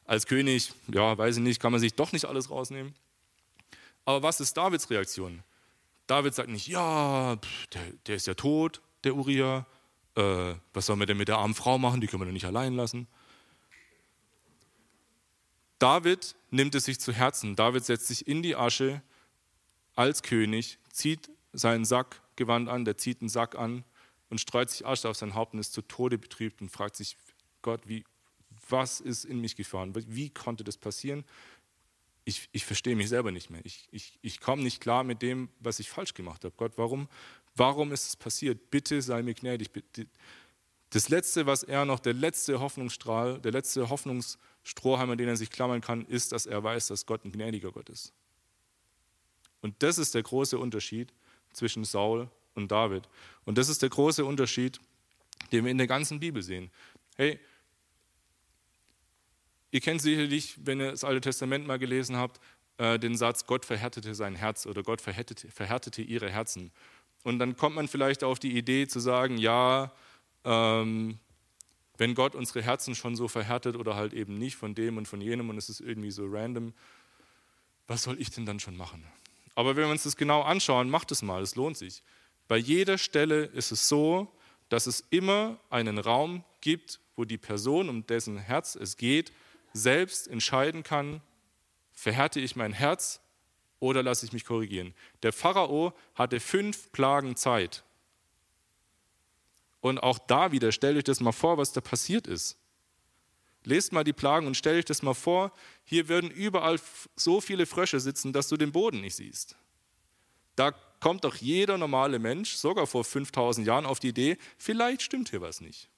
[0.07, 2.95] als König, ja, weiß ich nicht, kann man sich doch nicht alles rausnehmen.
[4.05, 5.43] Aber was ist Davids Reaktion?
[6.07, 7.37] David sagt nicht, ja,
[7.73, 9.67] der, der ist ja tot, der Uriah.
[10.15, 12.01] Äh, was sollen wir denn mit der armen Frau machen?
[12.01, 13.09] Die können wir doch nicht allein lassen.
[15.79, 17.57] David nimmt es sich zu Herzen.
[17.57, 19.03] David setzt sich in die Asche
[19.97, 23.85] als König, zieht seinen Sackgewand an, der zieht einen Sack an
[24.35, 27.17] und streut sich Asche auf sein Haupt und ist zu Tode betrübt und fragt sich,
[27.63, 28.05] Gott, wie,
[28.69, 29.95] was ist in mich gefahren?
[29.95, 31.25] Wie konnte das passieren?
[32.25, 33.61] ich, ich verstehe mich selber nicht mehr.
[33.65, 36.55] Ich, ich, ich komme nicht klar mit dem, was ich falsch gemacht habe.
[36.57, 37.09] Gott, warum,
[37.55, 38.71] warum ist es passiert?
[38.71, 39.71] Bitte sei mir gnädig.
[40.91, 45.51] Das Letzte, was er noch, der letzte Hoffnungsstrahl, der letzte Hoffnungsstrohhalm, an den er sich
[45.51, 48.13] klammern kann, ist, dass er weiß, dass Gott ein gnädiger Gott ist.
[49.61, 51.13] Und das ist der große Unterschied
[51.53, 53.09] zwischen Saul und David.
[53.45, 54.81] Und das ist der große Unterschied,
[55.53, 56.71] den wir in der ganzen Bibel sehen.
[57.17, 57.39] Hey,
[59.75, 62.41] Ihr kennt sicherlich, wenn ihr das Alte Testament mal gelesen habt,
[62.79, 66.71] äh, den Satz, Gott verhärtete sein Herz oder Gott verhärtete, verhärtete ihre Herzen.
[67.25, 69.91] Und dann kommt man vielleicht auf die Idee zu sagen, ja,
[70.45, 71.19] ähm,
[71.99, 75.21] wenn Gott unsere Herzen schon so verhärtet oder halt eben nicht von dem und von
[75.21, 76.73] jenem und es ist irgendwie so random,
[77.89, 79.05] was soll ich denn dann schon machen?
[79.57, 82.05] Aber wenn wir uns das genau anschauen, macht es mal, es lohnt sich.
[82.49, 84.29] Bei jeder Stelle ist es so,
[84.69, 89.33] dass es immer einen Raum gibt, wo die Person, um dessen Herz es geht,
[89.73, 91.21] selbst entscheiden kann,
[91.93, 93.21] verhärte ich mein Herz
[93.81, 94.95] oder lasse ich mich korrigieren.
[95.23, 97.85] Der Pharao hatte fünf Plagen Zeit.
[99.81, 102.57] Und auch da wieder, stellt euch das mal vor, was da passiert ist.
[103.65, 105.53] Lest mal die Plagen und stellt euch das mal vor,
[105.85, 106.79] hier würden überall
[107.17, 109.57] so viele Frösche sitzen, dass du den Boden nicht siehst.
[110.57, 115.31] Da kommt doch jeder normale Mensch, sogar vor 5000 Jahren, auf die Idee, vielleicht stimmt
[115.31, 115.89] hier was nicht.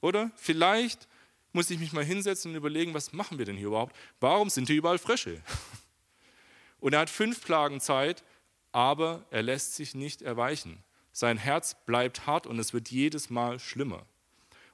[0.00, 1.08] Oder vielleicht
[1.52, 3.96] muss ich mich mal hinsetzen und überlegen, was machen wir denn hier überhaupt?
[4.20, 5.42] Warum sind hier überall Frösche?
[6.80, 8.22] Und er hat fünf Plagen Zeit,
[8.70, 10.84] aber er lässt sich nicht erweichen.
[11.10, 14.06] Sein Herz bleibt hart und es wird jedes Mal schlimmer.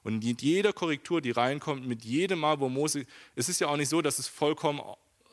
[0.02, 3.78] Und mit jeder Korrektur, die reinkommt, mit jedem Mal, wo Mose, es ist ja auch
[3.78, 4.80] nicht so, dass es vollkommen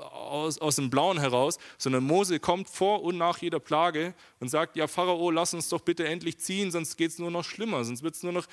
[0.02, 4.76] aus, aus dem Blauen heraus, sondern Mose kommt vor und nach jeder Plage und sagt,
[4.76, 8.04] ja Pharao, lass uns doch bitte endlich ziehen, sonst geht es nur noch schlimmer, sonst
[8.04, 8.48] wird es nur noch,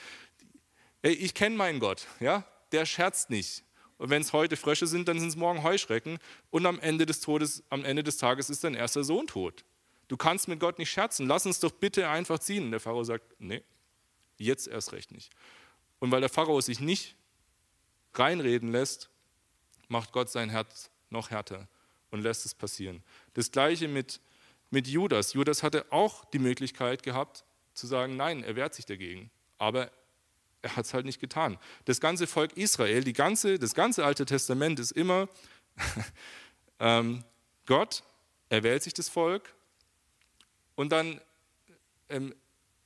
[1.03, 3.65] ich kenne meinen Gott, ja, der scherzt nicht.
[3.99, 6.19] Und wenn es heute Frösche sind, dann sind es morgen Heuschrecken.
[6.51, 9.65] Und am Ende des Todes, am Ende des Tages ist dein erster Sohn tot.
[10.07, 11.27] Du kannst mit Gott nicht scherzen.
[11.27, 12.65] Lass uns doch bitte einfach ziehen.
[12.65, 13.63] Und der Pharao sagt, nee,
[14.39, 15.31] jetzt erst recht nicht.
[15.99, 17.17] Und weil der Pharao sich nicht
[18.15, 19.11] reinreden lässt,
[19.89, 21.69] macht Gott sein Herz noch härter
[22.11, 23.03] und lässt es passieren.
[23.35, 24.21] Das gleiche mit,
[24.71, 25.33] mit Judas.
[25.33, 27.45] Judas hatte auch die Möglichkeit gehabt
[27.75, 29.31] zu sagen, nein, er wehrt sich dagegen.
[29.59, 29.91] Aber
[30.63, 31.59] er hat es halt nicht getan.
[31.85, 35.29] Das ganze Volk Israel, die ganze, das ganze Alte Testament ist immer,
[36.81, 37.25] ähm,
[37.67, 38.03] Gott
[38.49, 39.55] erwählt sich das Volk
[40.75, 41.21] Und dann
[42.09, 42.35] ähm,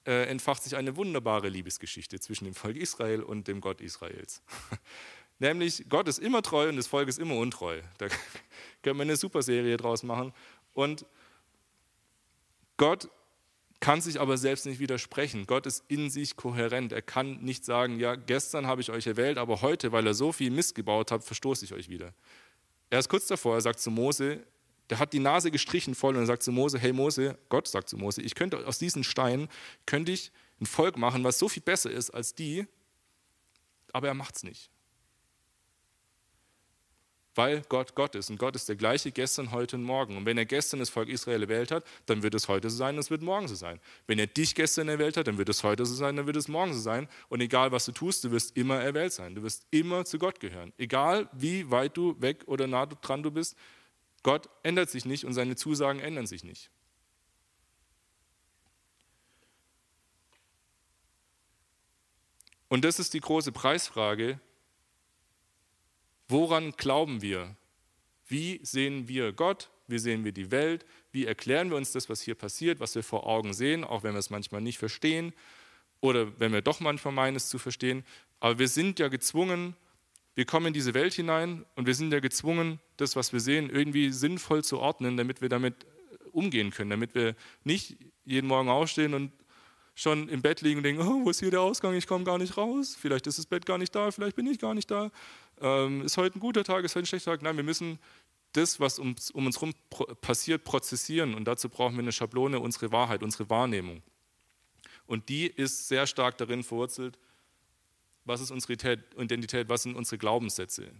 [0.06, 4.42] äh, entfacht sich eine wunderbare Liebesgeschichte zwischen dem Volk Israel und dem Gott Israels.
[5.38, 7.80] Nämlich, Gott ist immer treu und das Volk ist immer untreu.
[7.98, 8.06] Da
[8.82, 10.32] können wir eine super Serie draus machen.
[10.74, 11.04] Und
[12.76, 13.08] Gott
[13.80, 15.46] kann sich aber selbst nicht widersprechen.
[15.46, 16.92] Gott ist in sich kohärent.
[16.92, 20.30] Er kann nicht sagen, ja, gestern habe ich euch erwählt, aber heute, weil ihr so
[20.30, 22.14] viel Mist gebaut habt, verstoße ich euch wieder.
[22.90, 24.46] Er ist kurz davor, er sagt zu Mose,
[24.88, 27.88] der hat die Nase gestrichen voll und er sagt zu Mose, hey Mose, Gott sagt
[27.88, 29.48] zu Mose, ich könnte aus diesen Steinen,
[29.86, 32.66] könnte ich ein Volk machen, was so viel besser ist als die,
[33.92, 34.70] aber er macht es nicht
[37.34, 38.30] weil Gott Gott ist.
[38.30, 40.16] Und Gott ist der gleiche gestern, heute und morgen.
[40.16, 42.96] Und wenn er gestern das Volk Israel erwählt hat, dann wird es heute so sein
[42.96, 43.80] und es wird morgen so sein.
[44.06, 46.48] Wenn er dich gestern erwählt hat, dann wird es heute so sein, dann wird es
[46.48, 47.08] morgen so sein.
[47.28, 49.34] Und egal, was du tust, du wirst immer erwählt sein.
[49.34, 50.72] Du wirst immer zu Gott gehören.
[50.78, 53.56] Egal, wie weit du weg oder nah dran du bist,
[54.22, 56.70] Gott ändert sich nicht und seine Zusagen ändern sich nicht.
[62.68, 64.40] Und das ist die große Preisfrage,
[66.28, 67.56] Woran glauben wir?
[68.26, 69.70] Wie sehen wir Gott?
[69.86, 70.86] Wie sehen wir die Welt?
[71.10, 74.12] Wie erklären wir uns das, was hier passiert, was wir vor Augen sehen, auch wenn
[74.14, 75.32] wir es manchmal nicht verstehen
[76.00, 78.04] oder wenn wir doch manchmal meinen, es zu verstehen?
[78.40, 79.76] Aber wir sind ja gezwungen,
[80.34, 83.68] wir kommen in diese Welt hinein und wir sind ja gezwungen, das, was wir sehen,
[83.68, 85.86] irgendwie sinnvoll zu ordnen, damit wir damit
[86.32, 89.32] umgehen können, damit wir nicht jeden Morgen aufstehen und
[89.94, 92.38] schon im Bett liegen und denken, oh, wo ist hier der Ausgang, ich komme gar
[92.38, 95.10] nicht raus, vielleicht ist das Bett gar nicht da, vielleicht bin ich gar nicht da,
[95.62, 97.42] ähm, ist heute ein guter Tag, ist heute ein schlechter Tag.
[97.42, 97.98] Nein, wir müssen
[98.52, 99.74] das, was um, um uns herum
[100.20, 104.02] passiert, prozessieren und dazu brauchen wir eine Schablone, unsere Wahrheit, unsere Wahrnehmung.
[105.06, 107.18] Und die ist sehr stark darin verwurzelt,
[108.24, 110.92] was ist unsere Identität, was sind unsere Glaubenssätze.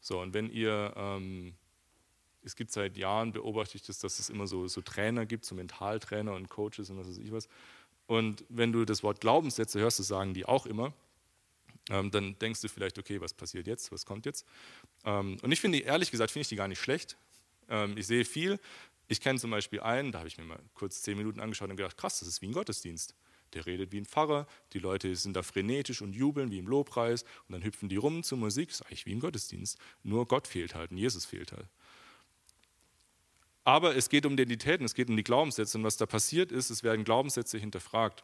[0.00, 1.54] So, und wenn ihr, ähm,
[2.42, 5.54] es gibt seit Jahren, beobachte ich das, dass es immer so, so Trainer gibt, so
[5.54, 7.48] Mentaltrainer und Coaches und was weiß ich was.
[8.06, 10.92] Und wenn du das Wort Glaubenssätze hörst, das sagen die auch immer,
[11.90, 14.46] ähm, dann denkst du vielleicht, okay, was passiert jetzt, was kommt jetzt?
[15.04, 17.16] Ähm, und ich finde, ehrlich gesagt, finde ich die gar nicht schlecht.
[17.68, 18.58] Ähm, ich sehe viel.
[19.08, 21.76] Ich kenne zum Beispiel einen, da habe ich mir mal kurz zehn Minuten angeschaut und
[21.76, 23.14] gedacht, krass, das ist wie ein Gottesdienst.
[23.54, 27.22] Der redet wie ein Pfarrer, die Leute sind da frenetisch und jubeln wie im Lobpreis
[27.22, 29.78] und dann hüpfen die rum zur Musik, das ist eigentlich wie ein Gottesdienst.
[30.02, 31.68] Nur Gott fehlt halt und Jesus fehlt halt.
[33.64, 35.76] Aber es geht um Identitäten, es geht um die Glaubenssätze.
[35.76, 38.22] Und was da passiert ist, es werden Glaubenssätze hinterfragt.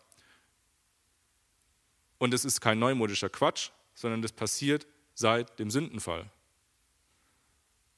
[2.24, 6.30] Und es ist kein neumodischer Quatsch, sondern das passiert seit dem Sündenfall.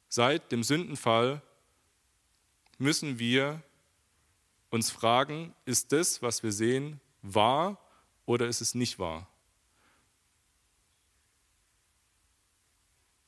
[0.08, 1.42] Seit dem Sündenfall
[2.76, 3.62] müssen wir
[4.70, 7.78] uns fragen, ist das, was wir sehen, wahr
[8.24, 9.28] oder ist es nicht wahr?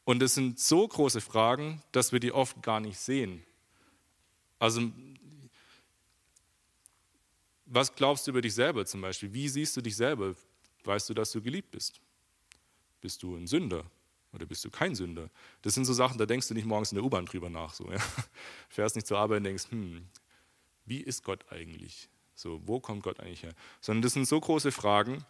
[0.05, 3.47] Und es sind so große Fragen, dass wir die oft gar nicht sehen.
[4.59, 4.91] Also,
[7.67, 9.33] was glaubst du über dich selber zum Beispiel?
[9.33, 10.35] Wie siehst du dich selber?
[10.85, 12.01] Weißt du, dass du geliebt bist?
[13.01, 13.85] Bist du ein Sünder
[14.33, 15.31] oder bist du kein Sünder?
[15.63, 17.75] Das sind so Sachen, da denkst du nicht morgens in der U-Bahn drüber nach.
[17.75, 17.99] So, ja?
[18.69, 20.07] Fährst nicht zur Arbeit und denkst, hm,
[20.85, 22.09] wie ist Gott eigentlich?
[22.35, 23.55] So, wo kommt Gott eigentlich her?
[23.81, 25.25] Sondern das sind so große Fragen,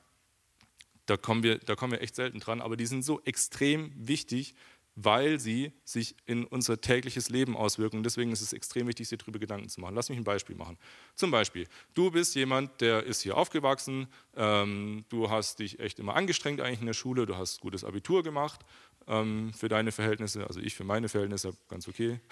[1.07, 4.55] da kommen, wir, da kommen wir echt selten dran, aber die sind so extrem wichtig,
[5.01, 8.03] weil sie sich in unser tägliches Leben auswirken.
[8.03, 9.95] Deswegen ist es extrem wichtig, sich darüber Gedanken zu machen.
[9.95, 10.77] Lass mich ein Beispiel machen.
[11.15, 16.17] Zum Beispiel, du bist jemand, der ist hier aufgewachsen, ähm, du hast dich echt immer
[16.17, 18.61] angestrengt eigentlich in der Schule, du hast gutes Abitur gemacht
[19.07, 22.21] ähm, für deine Verhältnisse, also ich für meine Verhältnisse ganz okay.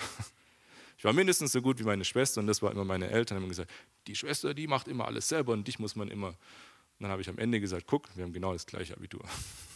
[0.99, 3.51] Ich war mindestens so gut wie meine Schwester und das war immer meine Eltern, haben
[3.51, 3.71] gesagt,
[4.07, 6.29] die Schwester, die macht immer alles selber und dich muss man immer.
[6.29, 6.37] Und
[7.01, 9.23] dann habe ich am Ende gesagt, guck, wir haben genau das gleiche Abitur.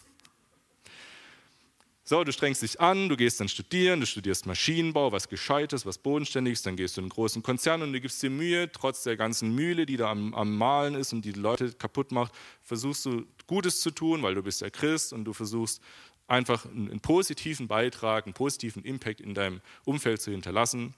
[2.11, 5.97] So, du strengst dich an, du gehst dann studieren, du studierst Maschinenbau, was Gescheites, was
[5.99, 9.17] Bodenständiges, dann gehst du in einen großen Konzern und du gibst dir Mühe, trotz der
[9.17, 12.33] ganzen Mühle, die da am, am Malen ist und die, Leute kaputt macht,
[12.65, 15.81] versuchst du Gutes zu tun, weil du bist ja Christ und du versuchst
[16.27, 20.95] einfach einen, einen positiven Beitrag, einen positiven Impact in deinem Umfeld zu hinterlassen,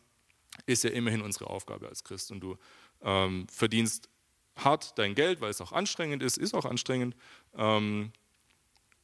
[0.64, 2.56] ist ja immerhin unsere Aufgabe als Christ und du
[3.02, 4.08] ähm, verdienst
[4.56, 7.14] hart dein Geld, weil es auch anstrengend ist, ist auch anstrengend.
[7.54, 8.12] Ähm,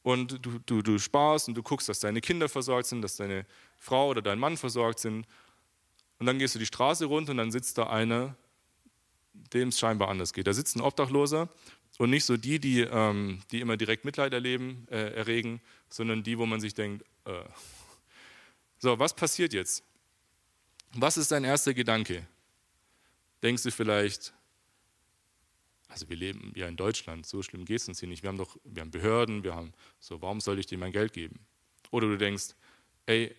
[0.09, 3.45] und du, du, du sparst und du guckst, dass deine Kinder versorgt sind, dass deine
[3.77, 5.27] Frau oder dein Mann versorgt sind.
[6.19, 8.35] Und dann gehst du die Straße runter und dann sitzt da einer,
[9.53, 10.47] dem es scheinbar anders geht.
[10.47, 11.51] Da sitzt ein Obdachloser
[11.99, 16.39] und nicht so die, die, ähm, die immer direkt Mitleid erleben, äh, erregen, sondern die,
[16.39, 17.45] wo man sich denkt, äh.
[18.79, 19.85] so, was passiert jetzt?
[20.95, 22.27] Was ist dein erster Gedanke?
[23.43, 24.33] Denkst du vielleicht,
[25.89, 28.23] also wir leben ja in Deutschland, so schlimm geht es uns hier nicht.
[28.23, 31.13] Wir haben doch, wir haben Behörden, wir haben so, warum soll ich dir mein Geld
[31.13, 31.41] geben?
[31.91, 32.55] Oder du denkst,
[33.07, 33.35] ey,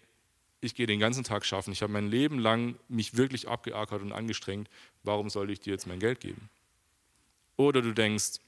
[0.61, 4.11] ich gehe den ganzen Tag schaffen, ich habe mein Leben lang mich wirklich abgeackert und
[4.11, 4.69] angestrengt,
[5.03, 6.49] warum soll ich dir jetzt mein Geld geben?
[7.55, 8.39] Oder du denkst,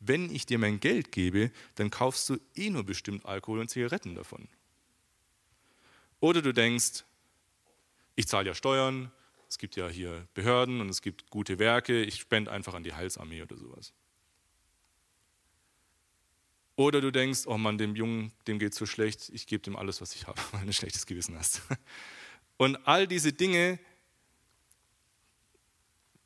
[0.00, 4.14] wenn ich dir mein Geld gebe, dann kaufst du eh nur bestimmt Alkohol und Zigaretten
[4.14, 4.48] davon.
[6.20, 7.04] Oder du denkst,
[8.14, 9.12] ich zahle ja Steuern,
[9.48, 12.94] es gibt ja hier Behörden und es gibt gute Werke, ich spende einfach an die
[12.94, 13.92] Heilsarmee oder sowas.
[16.76, 19.76] Oder du denkst, oh Mann, dem Jungen, dem geht es so schlecht, ich gebe dem
[19.76, 21.62] alles, was ich habe, weil du ein schlechtes Gewissen hast.
[22.58, 23.78] Und all diese Dinge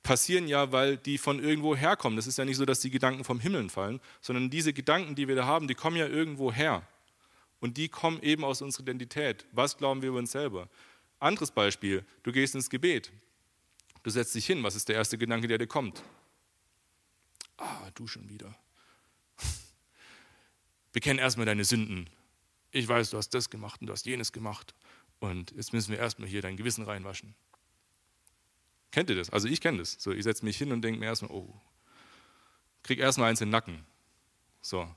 [0.02, 2.16] passieren ja, weil die von irgendwo herkommen.
[2.16, 5.28] Das ist ja nicht so, dass die Gedanken vom Himmel fallen, sondern diese Gedanken, die
[5.28, 6.86] wir da haben, die kommen ja irgendwo her.
[7.60, 9.44] Und die kommen eben aus unserer Identität.
[9.52, 10.68] Was glauben wir über uns selber?
[11.20, 13.12] Anderes Beispiel, du gehst ins Gebet.
[14.02, 16.02] Du setzt dich hin, was ist der erste Gedanke, der dir kommt?
[17.58, 18.56] Ah, du schon wieder.
[20.92, 22.08] Bekenn erstmal deine Sünden.
[22.72, 24.74] Ich weiß, du hast das gemacht und du hast jenes gemacht.
[25.18, 27.34] Und jetzt müssen wir erstmal hier dein Gewissen reinwaschen.
[28.90, 29.28] Kennt ihr das?
[29.28, 29.96] Also ich kenne das.
[29.98, 31.54] So, ich setze mich hin und denke mir erstmal, oh,
[32.82, 33.84] krieg erstmal eins in den Nacken.
[34.62, 34.88] So.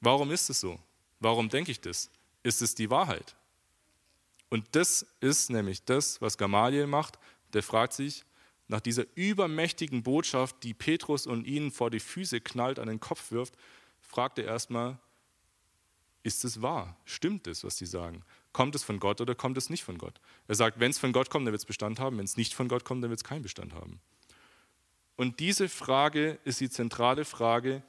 [0.00, 0.80] Warum ist es so?
[1.20, 2.10] Warum denke ich das?
[2.42, 3.36] Ist es die Wahrheit?
[4.50, 7.18] Und das ist nämlich das, was Gamaliel macht.
[7.54, 8.24] Der fragt sich
[8.68, 13.32] nach dieser übermächtigen Botschaft, die Petrus und ihnen vor die Füße knallt, an den Kopf
[13.32, 13.56] wirft,
[14.00, 14.98] fragt er erstmal,
[16.22, 16.96] ist es wahr?
[17.04, 18.22] Stimmt es, was die sagen?
[18.52, 20.20] Kommt es von Gott oder kommt es nicht von Gott?
[20.48, 22.18] Er sagt, wenn es von Gott kommt, dann wird es Bestand haben.
[22.18, 24.00] Wenn es nicht von Gott kommt, dann wird es keinen Bestand haben.
[25.16, 27.82] Und diese Frage ist die zentrale Frage,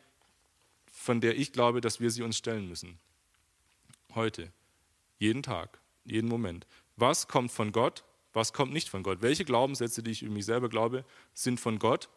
[0.91, 2.99] von der ich glaube, dass wir sie uns stellen müssen.
[4.13, 4.51] Heute,
[5.17, 6.67] jeden Tag, jeden Moment.
[6.95, 8.03] Was kommt von Gott?
[8.33, 9.21] Was kommt nicht von Gott?
[9.21, 12.09] Welche Glaubenssätze, die ich über mich selber glaube, sind von Gott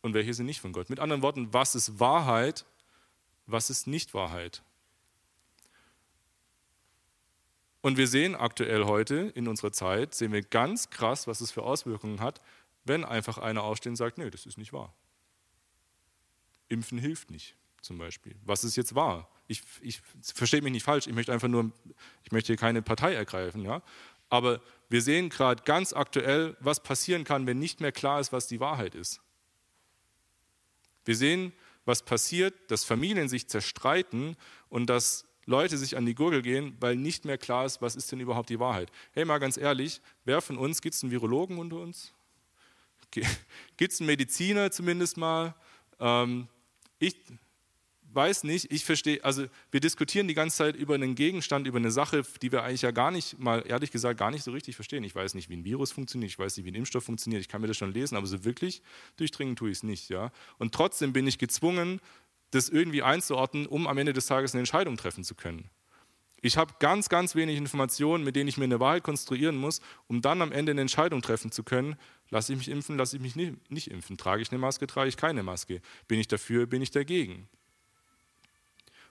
[0.00, 0.90] und welche sind nicht von Gott?
[0.90, 2.64] Mit anderen Worten, was ist Wahrheit?
[3.46, 4.62] Was ist nicht Wahrheit?
[7.82, 11.64] Und wir sehen aktuell heute in unserer Zeit, sehen wir ganz krass, was es für
[11.64, 12.40] Auswirkungen hat,
[12.84, 14.94] wenn einfach einer aufsteht und sagt, nee, das ist nicht wahr.
[16.68, 18.36] Impfen hilft nicht, zum Beispiel.
[18.44, 19.28] Was ist jetzt wahr?
[19.48, 21.72] Ich, ich verstehe mich nicht falsch, ich möchte einfach nur,
[22.24, 23.82] ich möchte hier keine Partei ergreifen, ja.
[24.28, 28.46] Aber wir sehen gerade ganz aktuell, was passieren kann, wenn nicht mehr klar ist, was
[28.46, 29.20] die Wahrheit ist.
[31.04, 31.52] Wir sehen,
[31.84, 34.36] was passiert, dass Familien sich zerstreiten
[34.68, 38.12] und dass Leute sich an die Gurgel gehen, weil nicht mehr klar ist, was ist
[38.12, 38.90] denn überhaupt die Wahrheit.
[39.12, 42.12] Hey, mal ganz ehrlich, wer von uns, gibt es einen Virologen unter uns?
[43.10, 45.54] Gibt es einen Mediziner zumindest mal?
[45.98, 46.48] Ähm,
[46.98, 47.16] ich
[48.14, 51.90] weiß nicht, ich verstehe, also wir diskutieren die ganze Zeit über einen Gegenstand, über eine
[51.90, 55.04] Sache, die wir eigentlich ja gar nicht, mal ehrlich gesagt, gar nicht so richtig verstehen.
[55.04, 57.48] Ich weiß nicht, wie ein Virus funktioniert, ich weiß nicht, wie ein Impfstoff funktioniert, ich
[57.48, 58.82] kann mir das schon lesen, aber so wirklich
[59.16, 60.08] durchdringen tue ich es nicht.
[60.08, 60.30] Ja?
[60.58, 62.00] Und trotzdem bin ich gezwungen,
[62.50, 65.70] das irgendwie einzuordnen, um am Ende des Tages eine Entscheidung treffen zu können.
[66.44, 70.22] Ich habe ganz, ganz wenig Informationen, mit denen ich mir eine Wahl konstruieren muss, um
[70.22, 71.94] dann am Ende eine Entscheidung treffen zu können.
[72.30, 74.16] Lasse ich mich impfen, lasse ich mich nicht, nicht impfen?
[74.16, 75.80] Trage ich eine Maske, trage ich keine Maske?
[76.08, 77.48] Bin ich dafür, bin ich dagegen?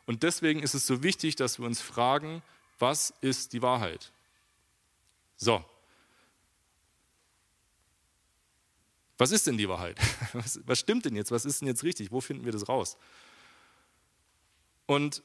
[0.05, 2.41] Und deswegen ist es so wichtig, dass wir uns fragen,
[2.79, 4.11] was ist die Wahrheit?
[5.35, 5.63] So.
[9.17, 9.99] Was ist denn die Wahrheit?
[10.33, 11.29] Was, was stimmt denn jetzt?
[11.29, 12.11] Was ist denn jetzt richtig?
[12.11, 12.97] Wo finden wir das raus?
[14.87, 15.21] Und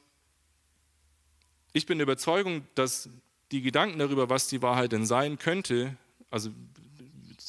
[1.73, 3.09] ich bin der Überzeugung, dass
[3.53, 5.97] die Gedanken darüber, was die Wahrheit denn sein könnte,
[6.31, 6.51] also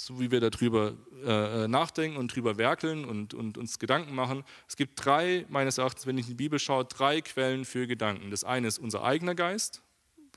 [0.07, 0.93] so wie wir darüber
[1.25, 6.07] äh, nachdenken und drüber werkeln und, und, uns Gedanken machen, es gibt drei, meines Erachtens,
[6.07, 8.31] wenn ich in die Bibel schaue, drei Quellen für Gedanken.
[8.31, 9.81] Das eine ist unser eigener Geist,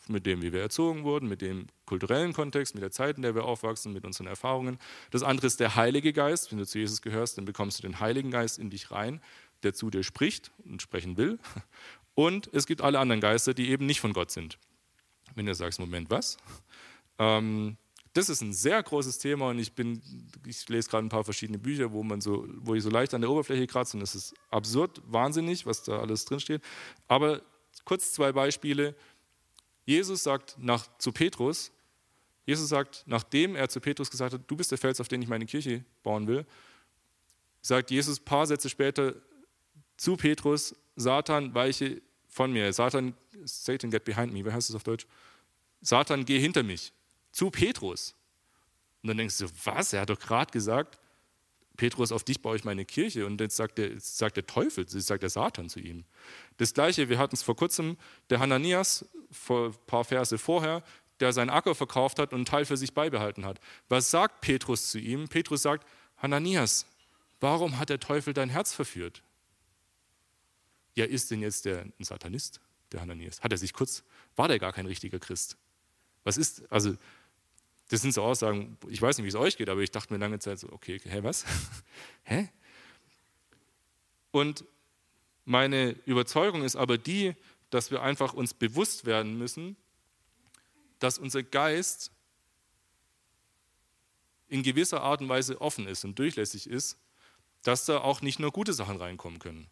[0.09, 3.37] mit dem, wie wir erzogen wurden, mit dem kulturellen Kontext, mit der Zeit, in der
[3.37, 4.79] wir aufwachsen, mit unseren Erfahrungen.
[5.13, 6.51] Das andere ist der Heilige Geist.
[6.51, 9.21] Wenn du zu Jesus gehörst, dann bekommst du den Heiligen Geist in dich rein
[9.63, 11.39] der zu dir spricht und sprechen will.
[12.15, 14.59] Und es gibt alle anderen Geister, die eben nicht von Gott sind.
[15.35, 16.39] Wenn du sagst, Moment, was?
[17.19, 17.77] Ähm,
[18.13, 20.03] das ist ein sehr großes Thema und ich, bin,
[20.45, 23.21] ich lese gerade ein paar verschiedene Bücher, wo, man so, wo ich so leicht an
[23.21, 26.63] der Oberfläche kratze und es ist absurd, wahnsinnig, was da alles drinsteht.
[27.07, 27.43] Aber
[27.85, 28.95] kurz zwei Beispiele.
[29.87, 31.73] Jesus sagt nach, zu Petrus,
[32.47, 35.29] Jesus sagt, nachdem er zu Petrus gesagt hat, du bist der Fels, auf den ich
[35.29, 36.47] meine Kirche bauen will,
[37.63, 39.15] sagt Jesus ein paar Sätze später,
[39.97, 42.73] zu Petrus, Satan, weiche von mir.
[42.73, 43.15] Satan,
[43.45, 44.45] Satan, get behind me.
[44.45, 45.07] Wer heißt das auf Deutsch?
[45.81, 46.93] Satan, geh hinter mich.
[47.33, 48.15] Zu Petrus.
[49.03, 49.93] Und dann denkst du, was?
[49.93, 50.99] Er hat doch gerade gesagt,
[51.77, 53.25] Petrus, auf dich baue ich meine Kirche.
[53.25, 56.05] Und jetzt sagt der, jetzt sagt der Teufel, jetzt sagt der Satan zu ihm.
[56.59, 57.97] Das Gleiche, wir hatten es vor kurzem,
[58.29, 60.83] der Hananias, vor ein paar Verse vorher,
[61.21, 63.61] der seinen Acker verkauft hat und einen Teil für sich beibehalten hat.
[63.89, 65.29] Was sagt Petrus zu ihm?
[65.29, 65.87] Petrus sagt,
[66.19, 66.87] Hananias,
[67.41, 69.23] warum hat der Teufel dein Herz verführt?
[71.01, 72.61] ja, ist denn jetzt der ein Satanist?
[72.93, 73.41] der Hananias?
[73.41, 74.03] Hat er sich kurz,
[74.35, 75.57] war der gar kein richtiger Christ?
[76.25, 76.97] Was ist, also,
[77.91, 80.21] das sind so Aussagen, ich weiß nicht, wie es euch geht, aber ich dachte mir
[80.21, 81.45] lange Zeit so, okay, hä, was?
[82.23, 82.49] hä?
[84.31, 84.65] Und
[85.45, 87.35] meine Überzeugung ist aber die,
[87.69, 89.77] dass wir einfach uns bewusst werden müssen,
[91.01, 92.13] dass unser Geist
[94.47, 96.97] in gewisser Art und Weise offen ist und durchlässig ist,
[97.63, 99.67] dass da auch nicht nur gute Sachen reinkommen können.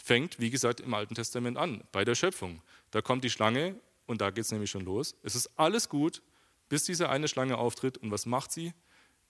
[0.00, 2.62] Fängt, wie gesagt, im Alten Testament an, bei der Schöpfung.
[2.92, 3.74] Da kommt die Schlange
[4.06, 5.16] und da geht es nämlich schon los.
[5.24, 6.22] Es ist alles gut,
[6.70, 7.98] bis diese eine Schlange auftritt.
[7.98, 8.72] Und was macht sie?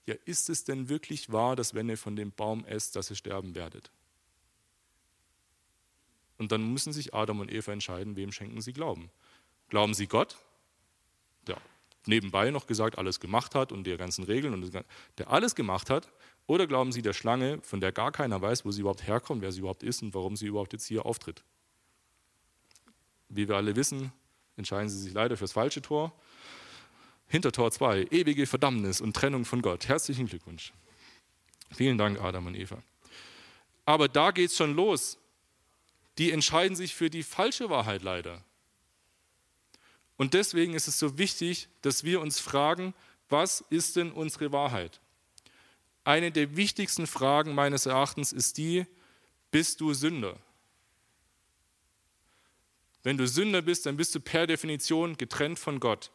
[0.07, 3.17] Ja, ist es denn wirklich wahr, dass wenn ihr von dem Baum esst, dass ihr
[3.17, 3.91] sterben werdet?
[6.39, 9.11] Und dann müssen sich Adam und Eva entscheiden, wem schenken sie Glauben.
[9.69, 10.39] Glauben sie Gott,
[11.47, 11.61] der
[12.07, 14.85] nebenbei noch gesagt alles gemacht hat und die ganzen Regeln und
[15.19, 16.09] der alles gemacht hat,
[16.47, 19.53] oder glauben sie der Schlange, von der gar keiner weiß, wo sie überhaupt herkommt, wer
[19.53, 21.45] sie überhaupt ist und warum sie überhaupt jetzt hier auftritt?
[23.29, 24.13] Wie wir alle wissen,
[24.57, 26.13] entscheiden sie sich leider fürs falsche Tor.
[27.31, 29.89] Hinter Tor 2, ewige Verdammnis und Trennung von Gott.
[29.89, 30.75] Herzlichen Glückwunsch.
[31.73, 32.83] Vielen Dank, Adam und Eva.
[33.87, 35.17] Aber da geht es schon los
[36.21, 38.45] die entscheiden sich für die falsche Wahrheit leider.
[40.19, 42.93] Und deswegen ist es so wichtig, dass wir uns fragen,
[43.31, 45.01] was ist denn unsere Wahrheit?
[46.05, 48.85] Eine der wichtigsten Fragen meines Erachtens ist die,
[49.51, 50.37] bist du Sünder?
[53.03, 56.11] Wenn du Sünder bist, dann bist du per Definition getrennt von Gott.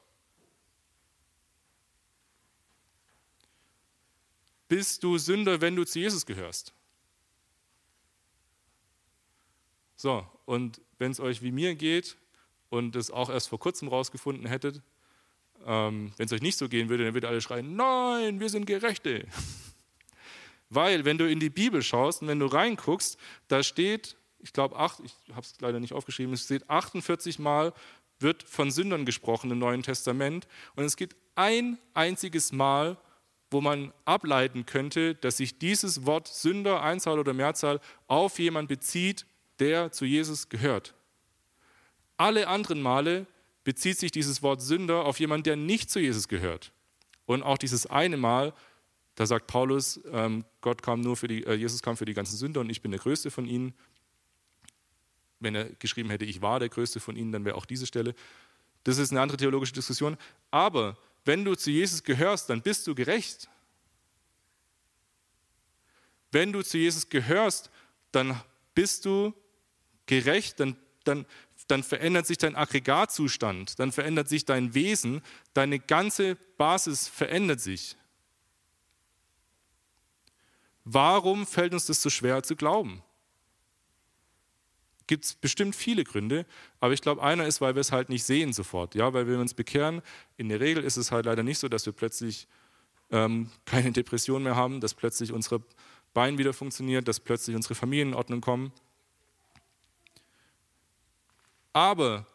[4.75, 6.73] Bist du Sünder, wenn du zu Jesus gehörst?
[9.95, 12.17] So, und wenn es euch wie mir geht
[12.67, 14.81] und es auch erst vor kurzem rausgefunden hättet,
[15.65, 18.65] ähm, wenn es euch nicht so gehen würde, dann würdet alle schreien, nein, wir sind
[18.65, 19.25] Gerechte.
[20.69, 23.17] Weil, wenn du in die Bibel schaust und wenn du reinguckst,
[23.47, 27.71] da steht, ich glaube, ich habe es leider nicht aufgeschrieben, es steht 48 Mal,
[28.19, 30.49] wird von Sündern gesprochen im Neuen Testament.
[30.75, 32.97] Und es gibt ein einziges Mal,
[33.51, 39.25] wo man ableiten könnte, dass sich dieses Wort Sünder, Einzahl oder Mehrzahl, auf jemand bezieht,
[39.59, 40.95] der zu Jesus gehört.
[42.17, 43.27] Alle anderen Male
[43.63, 46.71] bezieht sich dieses Wort Sünder auf jemanden, der nicht zu Jesus gehört.
[47.25, 48.53] Und auch dieses eine Mal,
[49.15, 52.37] da sagt Paulus, ähm, Gott kam nur für die, äh, Jesus kam für die ganzen
[52.37, 53.73] Sünder und ich bin der Größte von ihnen.
[55.39, 58.13] Wenn er geschrieben hätte, ich war der Größte von ihnen, dann wäre auch diese Stelle.
[58.83, 60.17] Das ist eine andere theologische Diskussion.
[60.51, 63.49] Aber wenn du zu Jesus gehörst, dann bist du gerecht.
[66.31, 67.71] Wenn du zu Jesus gehörst,
[68.11, 68.39] dann
[68.75, 69.33] bist du
[70.05, 71.25] gerecht, dann, dann,
[71.67, 75.21] dann verändert sich dein Aggregatzustand, dann verändert sich dein Wesen,
[75.53, 77.97] deine ganze Basis verändert sich.
[80.83, 83.01] Warum fällt uns das so schwer zu glauben?
[85.07, 86.45] Gibt es bestimmt viele Gründe,
[86.79, 88.95] aber ich glaube, einer ist, weil wir es halt nicht sehen sofort.
[88.95, 90.01] Ja, weil wir uns bekehren,
[90.37, 92.47] in der Regel ist es halt leider nicht so, dass wir plötzlich
[93.11, 95.61] ähm, keine Depression mehr haben, dass plötzlich unsere
[96.13, 98.71] Bein wieder funktioniert, dass plötzlich unsere Familien in Ordnung kommen.
[101.73, 102.25] Aber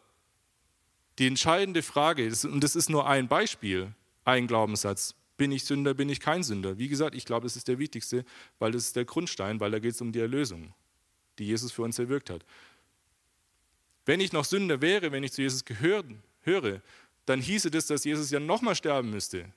[1.17, 3.93] die entscheidende Frage, und das ist nur ein Beispiel,
[4.23, 6.77] ein Glaubenssatz, bin ich Sünder, bin ich kein Sünder?
[6.77, 8.23] Wie gesagt, ich glaube, das ist der wichtigste,
[8.59, 10.73] weil das ist der Grundstein, weil da geht es um die Erlösung,
[11.39, 12.45] die Jesus für uns erwirkt hat.
[14.05, 16.05] Wenn ich noch Sünder wäre, wenn ich zu Jesus gehört,
[16.41, 16.81] höre,
[17.25, 19.51] dann hieße das, dass Jesus ja nochmal sterben müsste.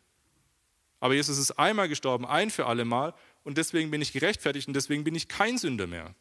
[1.01, 4.75] Aber Jesus ist einmal gestorben, ein für alle Mal, und deswegen bin ich gerechtfertigt und
[4.75, 6.15] deswegen bin ich kein Sünder mehr.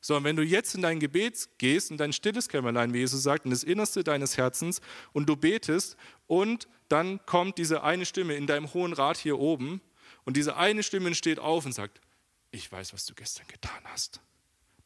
[0.00, 3.44] Sondern wenn du jetzt in dein Gebet gehst, in dein stilles Kämmerlein, wie Jesus sagt,
[3.44, 4.80] in das Innerste deines Herzens
[5.12, 5.96] und du betest
[6.26, 9.80] und dann kommt diese eine Stimme in deinem hohen Rat hier oben
[10.24, 12.00] und diese eine Stimme steht auf und sagt,
[12.50, 14.20] ich weiß, was du gestern getan hast.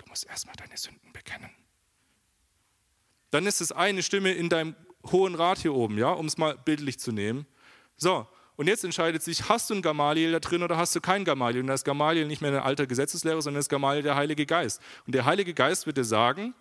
[0.06, 1.50] Du musst erstmal deine Sünden bekennen.
[3.30, 4.76] Dann ist es eine Stimme in deinem
[5.10, 7.44] hohen Rat hier oben, ja, um es mal bildlich zu nehmen.
[7.96, 11.24] So, und jetzt entscheidet sich, hast du einen Gamaliel da drin oder hast du keinen
[11.24, 11.62] Gamaliel?
[11.62, 14.80] Und da ist Gamaliel nicht mehr ein alter Gesetzeslehrer, sondern ist Gamaliel der Heilige Geist.
[15.06, 16.54] Und der Heilige Geist wird dir sagen,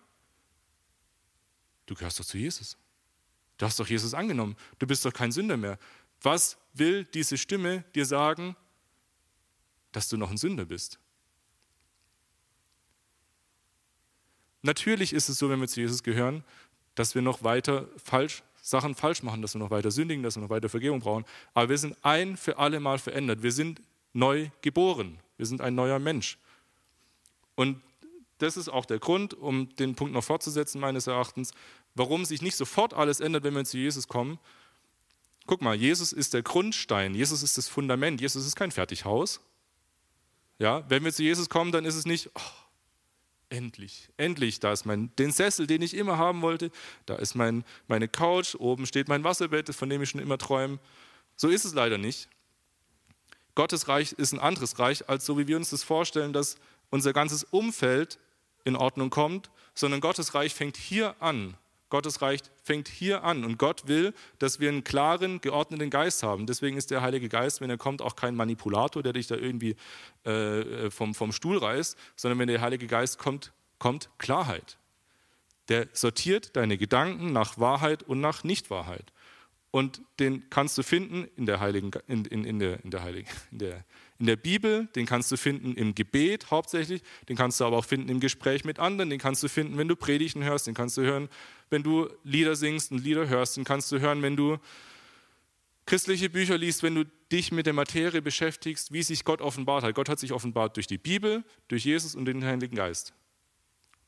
[1.86, 2.76] du gehörst doch zu Jesus.
[3.58, 4.56] Du hast doch Jesus angenommen.
[4.80, 5.78] Du bist doch kein Sünder mehr.
[6.20, 8.56] Was will diese Stimme dir sagen,
[9.92, 10.98] dass du noch ein Sünder bist?
[14.66, 16.44] Natürlich ist es so, wenn wir zu Jesus gehören,
[16.96, 20.42] dass wir noch weiter falsch Sachen falsch machen, dass wir noch weiter sündigen, dass wir
[20.42, 21.24] noch weiter Vergebung brauchen.
[21.54, 23.44] Aber wir sind ein für alle Mal verändert.
[23.44, 23.80] Wir sind
[24.12, 25.20] neu geboren.
[25.36, 26.36] Wir sind ein neuer Mensch.
[27.54, 27.80] Und
[28.38, 31.52] das ist auch der Grund, um den Punkt noch fortzusetzen, meines Erachtens,
[31.94, 34.40] warum sich nicht sofort alles ändert, wenn wir zu Jesus kommen.
[35.46, 39.40] Guck mal, Jesus ist der Grundstein, Jesus ist das Fundament, Jesus ist kein Fertighaus.
[40.58, 42.65] Ja, wenn wir zu Jesus kommen, dann ist es nicht, oh,
[43.48, 46.70] endlich, endlich, da ist mein, den Sessel, den ich immer haben wollte,
[47.06, 50.78] da ist mein, meine Couch, oben steht mein Wasserbett, von dem ich schon immer träume.
[51.36, 52.28] So ist es leider nicht.
[53.54, 56.56] Gottes Reich ist ein anderes Reich, als so wie wir uns das vorstellen, dass
[56.90, 58.18] unser ganzes Umfeld
[58.64, 61.56] in Ordnung kommt, sondern Gottes Reich fängt hier an.
[61.96, 66.44] Gottes Reich fängt hier an und Gott will, dass wir einen klaren, geordneten Geist haben.
[66.44, 69.76] Deswegen ist der Heilige Geist, wenn er kommt, auch kein Manipulator, der dich da irgendwie
[70.24, 74.76] äh, vom, vom Stuhl reißt, sondern wenn der Heilige Geist kommt, kommt Klarheit.
[75.70, 79.10] Der sortiert deine Gedanken nach Wahrheit und nach Nichtwahrheit.
[79.70, 83.30] Und den kannst du finden in der Heiligen, in, in, in der, in der Heiligen,
[83.52, 83.84] in der,
[84.18, 87.84] in der Bibel, den kannst du finden im Gebet hauptsächlich, den kannst du aber auch
[87.84, 90.96] finden im Gespräch mit anderen, den kannst du finden, wenn du Predigten hörst, den kannst
[90.96, 91.28] du hören,
[91.70, 94.58] wenn du Lieder singst und Lieder hörst, den kannst du hören, wenn du
[95.86, 99.94] christliche Bücher liest, wenn du dich mit der Materie beschäftigst, wie sich Gott offenbart hat.
[99.94, 103.14] Gott hat sich offenbart durch die Bibel, durch Jesus und den Heiligen Geist.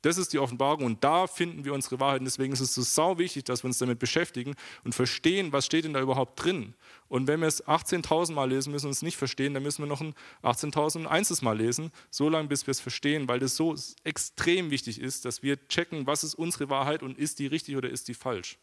[0.03, 2.23] Das ist die Offenbarung und da finden wir unsere Wahrheit.
[2.25, 5.85] Deswegen ist es so sau wichtig, dass wir uns damit beschäftigen und verstehen, was steht
[5.85, 6.75] denn da überhaupt drin.
[7.09, 9.89] Und wenn wir es 18.000 Mal lesen, müssen wir es nicht verstehen, dann müssen wir
[9.89, 13.75] noch ein 18.001 Mal lesen, so lange, bis wir es verstehen, weil das so
[14.05, 17.91] extrem wichtig ist, dass wir checken, was ist unsere Wahrheit und ist die richtig oder
[17.91, 18.59] ist die falsch.